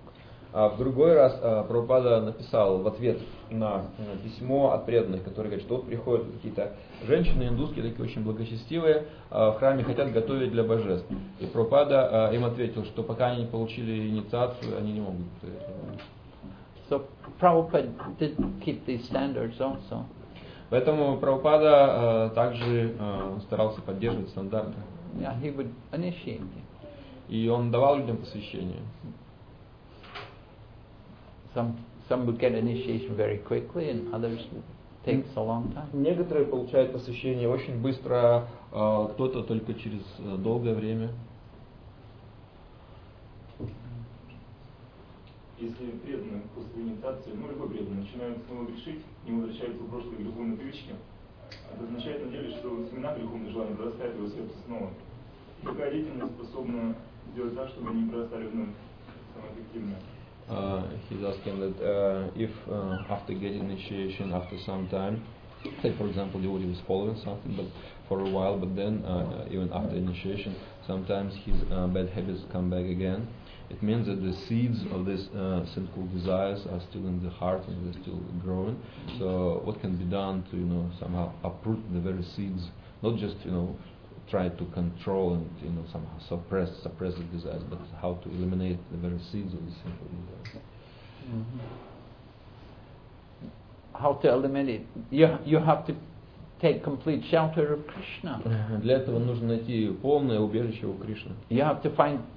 [0.54, 3.20] А в другой раз а, Прабхупада написал в ответ
[3.52, 6.74] на э, письмо от преданных, которые говорят, что вот приходят какие-то
[7.06, 11.06] женщины индусские, такие очень благочестивые, а, в храме хотят готовить для божеств.
[11.42, 16.02] И Прабхупада а, им ответил, что пока они не получили инициацию, они не могут готовить.
[16.90, 17.06] So
[17.40, 20.06] Prabhupada did keep these standards also.
[20.70, 24.76] Поэтому Прабхупада а, также а, старался поддерживать стандарты.
[25.18, 26.42] Yeah, he would initiate.
[27.30, 28.82] И он давал людям посвящение.
[31.56, 31.78] Some,
[32.10, 34.40] some would get initiation very quickly and others
[35.06, 35.90] takes a long time.
[35.94, 41.10] Некоторые получают посвящение очень быстро, а, кто-то только через э, долгое время.
[45.60, 50.56] Если преданные после инициации, ну любой преданный, начинают снова грешить, не возвращаются в прошлые греховные
[50.56, 50.94] привычки,
[51.74, 54.92] это означает на деле, что семена греховных желаний прорастают его сердце снова.
[55.64, 56.96] Какая деятельность способна
[57.34, 58.70] сделать так, чтобы они прорастали вновь
[59.34, 59.98] самое эффективное?
[60.50, 65.22] Uh, he's asking that uh, if uh, after getting initiation, after some time,
[65.82, 67.66] say for example, devotee was following something, but
[68.08, 70.56] for a while, but then uh, even after initiation,
[70.86, 73.28] sometimes his uh, bad habits come back again.
[73.71, 77.67] It means that the seeds of these uh, sinful desires are still in the heart
[77.69, 78.81] and they're still growing.
[79.19, 82.69] So what can be done to you know somehow uproot the very seeds,
[83.03, 83.77] not just you know
[84.29, 88.79] try to control and you know somehow suppress suppress the desires, but how to eliminate
[88.91, 90.65] the very seeds of the sinful desires.
[93.95, 94.87] How to eliminate?
[95.11, 95.95] You you have to
[96.61, 98.41] take complete shelter of Krishna.
[98.83, 101.33] Для этого нужно найти полное убежище у Кришны.
[101.49, 102.36] You have to find the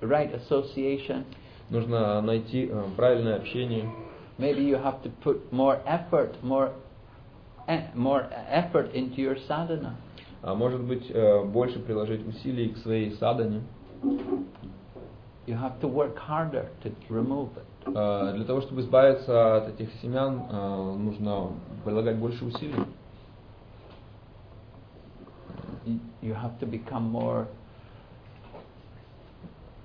[0.00, 1.24] right association.
[1.70, 3.88] Нужно найти э, правильное общение.
[4.38, 6.72] Maybe you have to put more effort, more
[7.68, 9.94] e- more effort into your sadhana.
[10.42, 13.62] А может быть, э, больше приложить усилий к своей садане.
[15.46, 17.94] You have to work harder to remove it.
[17.94, 21.48] Э, Для того, чтобы избавиться от этих семян, э, нужно
[21.84, 22.74] прилагать больше усилий.
[25.86, 27.46] You- You have to become more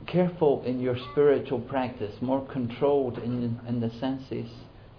[0.06, 4.48] careful in your spiritual practice, more controlled in in the senses.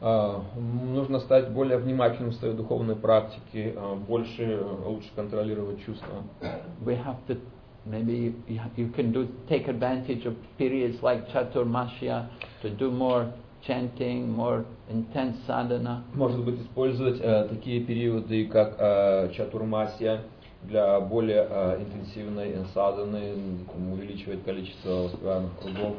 [0.00, 0.40] Э,
[0.94, 6.22] Нужно стать более внимательным в своей духовной практике, э, больше, э, лучше контролировать чувства.
[6.84, 7.36] We have to
[7.84, 12.28] maybe you, ha- you can do take advantage of periods like Chaturmasya
[12.62, 13.32] to do more
[13.66, 16.04] chanting, more intense sadhana.
[16.14, 20.22] Может быть, использовать э, такие периоды, как э, чатурмасия,
[20.67, 23.33] для более э, интенсивной саданы,
[23.75, 25.95] м, увеличивать количество воспеваемых кругов.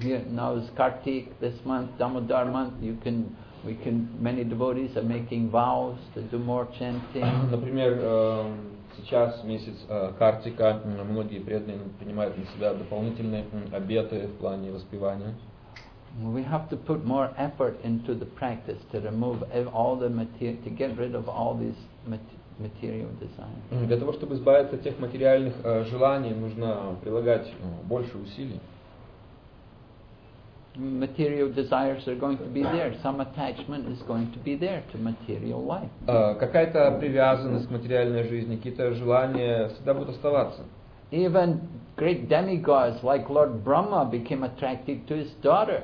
[0.00, 2.72] Here now is Kartik this month, Damodar month.
[2.80, 7.24] You can we can many devotees are making vows to do more chanting.
[7.50, 8.44] Например, э,
[8.98, 15.34] сейчас месяц э, Картика, многие преданные принимают на себя дополнительные обеты в плане воспевания.
[16.21, 20.57] We have to put more effort into the practice to remove ev- all the material,
[20.63, 21.77] to get rid of all these
[22.07, 22.19] mat-
[22.59, 23.63] material desires.
[23.71, 28.59] М, Для того, чтобы избавиться от тех материальных э, желаний, нужно прилагать э, больше усилий.
[30.77, 32.93] Material desires are going to be there.
[33.03, 35.89] Some attachment is going to be there to material life.
[36.07, 40.61] Э, Какая-то привязанность к материальной жизни, какие-то желания всегда будут оставаться.
[41.11, 41.61] Even
[41.97, 45.83] great demigods like Lord Brahma became attracted to his daughter.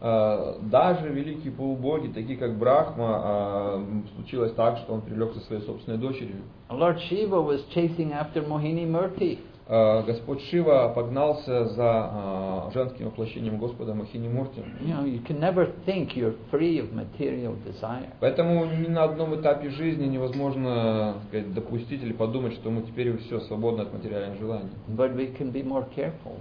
[0.00, 3.84] А, Даже великие полубоги, такие как Брахма, а,
[4.14, 6.42] случилось так, что он привлек со своей собственной дочерью.
[6.70, 9.38] Lord Shiva was chasing after Mohini Murti.
[9.70, 14.62] А, Господь Шива погнался за а, женским воплощением Господа Махини Мурти.
[14.80, 18.08] You know, you can never think you're free of material desire.
[18.20, 23.40] Поэтому ни на одном этапе жизни невозможно сказать, допустить или подумать, что мы теперь все
[23.40, 24.70] свободны от материальных желаний.
[24.88, 26.38] But we can be more careful,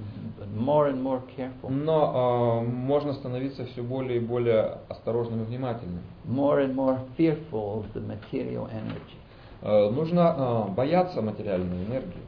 [0.55, 5.99] more and more careful, Но а, можно становиться все более и более осторожным и внимательным.
[6.29, 9.17] more and more fearful of the material energy.
[9.61, 12.23] А, нужно а, бояться материальной энергии.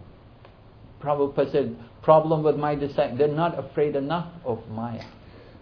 [1.01, 5.03] Prabhupada said, problem with my disciples, they're not afraid enough of Maya.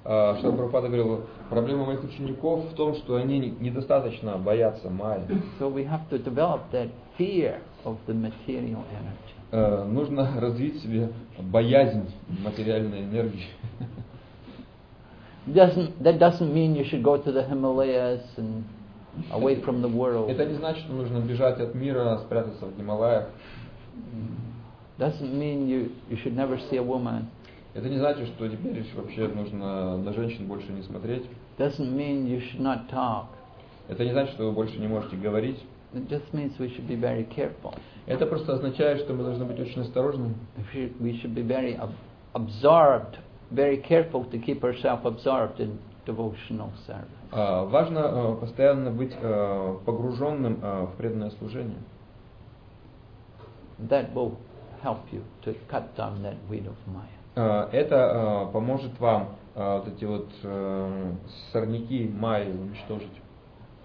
[0.06, 5.24] А, Шрила Прабхупада говорил, проблема моих учеников в том, что они не- недостаточно боятся майя.
[5.60, 9.34] So we have to develop that fear of the material energy.
[9.52, 11.10] Э, Нужно развить себе
[11.40, 12.10] боязнь
[12.44, 13.48] материальной энергии.
[15.48, 18.64] Doesn't, that doesn't mean you should go to the Himalayas and
[19.32, 20.30] away from the world.
[20.30, 23.30] Это не значит, что нужно бежать от мира, спрятаться в Гималаях.
[24.98, 27.28] Doesn't mean you, you should never see a woman.
[27.76, 31.24] Это не значит, что теперь вообще нужно на женщин больше не смотреть.
[31.60, 33.28] Doesn't mean you should not talk.
[33.88, 35.64] Это не значит, что вы больше не можете говорить.
[35.94, 37.76] It just means we should be very careful.
[38.08, 40.34] Это просто означает, что мы должны быть очень осторожны.
[41.00, 41.92] We should, be very ab-
[42.34, 43.20] absorbed,
[43.52, 47.08] very careful to keep ourselves absorbed in devotional service.
[47.32, 51.78] А, Важно э, постоянно быть э, погруженным э, в преданное служение.
[53.80, 54.38] That will
[54.82, 57.18] help you to cut down that weed of Maya.
[57.36, 60.28] Э, Это э, поможет вам э, вот эти вот
[61.52, 63.12] сорняки майи уничтожить.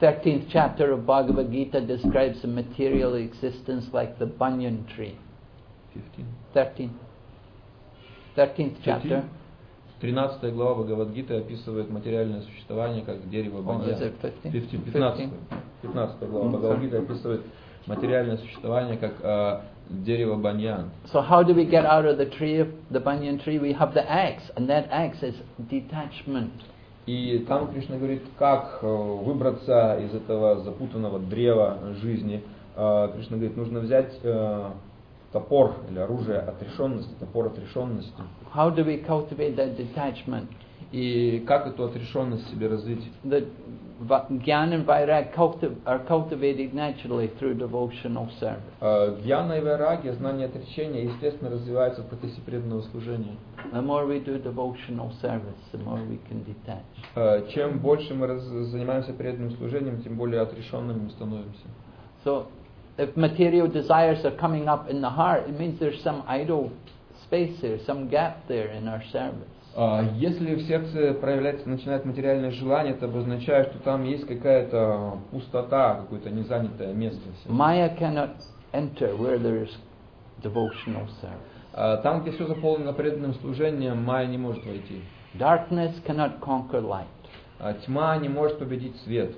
[0.00, 5.16] 13th chapter of Bhagavad Gita describes the material existence like the banyan tree.
[6.54, 6.90] 13th.
[8.36, 9.24] 13th chapter.
[10.00, 13.90] 13 глава Бхагавадгиты описывает материальное существование как дерево баньян.
[13.90, 14.50] is it 15?
[14.50, 15.30] 15, 15,
[15.82, 17.42] 15 глава Бхагавадгиты описывает
[17.86, 19.14] материальное существование как
[19.88, 20.90] дерево баньян.
[21.12, 23.58] So how do we get out of the tree of the banyan tree?
[23.58, 25.34] We have the axe, and that axe is
[25.70, 26.52] detachment.
[27.06, 32.42] И там Кришна говорит, как э, выбраться из этого запутанного древа жизни.
[32.76, 34.70] Э, Кришна говорит, нужно взять э,
[35.32, 38.12] топор или оружие отрешенности, топор отрешенности.
[38.54, 40.46] How do we cultivate that detachment?
[40.92, 43.02] И как эту отрешенность себе развить?
[43.24, 43.48] The
[44.01, 48.61] Gyan and Vairag culti- are cultivated naturally through devotional service.
[48.79, 53.35] Э, Гьяна и вайраги, знание отречения, естественно, развивается в процессе преданного служения.
[53.73, 56.83] The more we do devotional service, the more we can detach.
[57.15, 61.65] Э, Чем больше мы раз- занимаемся преданным служением, тем более отрешенными мы становимся.
[62.23, 62.45] So,
[62.97, 66.71] if material desires are coming up in the heart, it means there's some idle
[67.25, 69.47] space there, some gap there in our service.
[69.74, 75.94] А Если в сердце проявляется, начинает материальное желание, это обозначает, что там есть какая-то пустота,
[75.96, 77.22] какое-то незанятое место.
[77.46, 78.36] Maya cannot
[78.72, 79.70] enter where there is
[80.42, 81.52] devotional service.
[81.72, 85.02] А Там, где все заполнено преданным служением, майя не может войти.
[85.34, 87.06] Darkness cannot conquer light.
[87.58, 89.34] А Тьма не может победить свет.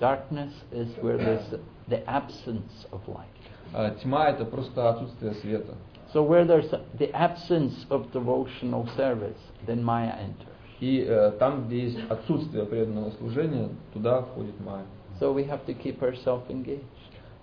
[0.00, 4.00] Darkness is where there's the, absence of light.
[4.02, 5.74] Тьма это просто отсутствие света.
[6.15, 10.47] So where there's the absence of devotional service, then Maya enters.
[10.81, 14.85] И э, там, где есть отсутствие преданного служения, туда входит майя.
[15.19, 16.83] So we have to keep ourselves engaged.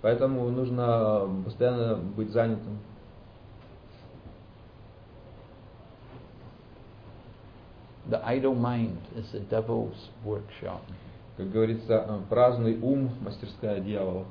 [0.01, 2.79] Поэтому нужно постоянно быть занятым.
[8.09, 10.81] The idle mind is the devil's workshop.
[11.37, 14.25] Как говорится, э, праздный ум, мастерская дьявола.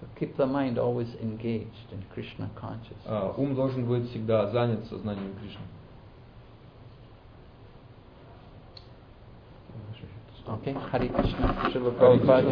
[0.00, 3.06] So keep the mind always engaged in Krishna consciousness.
[3.06, 5.60] А, Ум должен быть всегда занят сознанием Кришны.
[10.48, 12.42] Okay, Hare Krishna, Srila Hare Prabhupada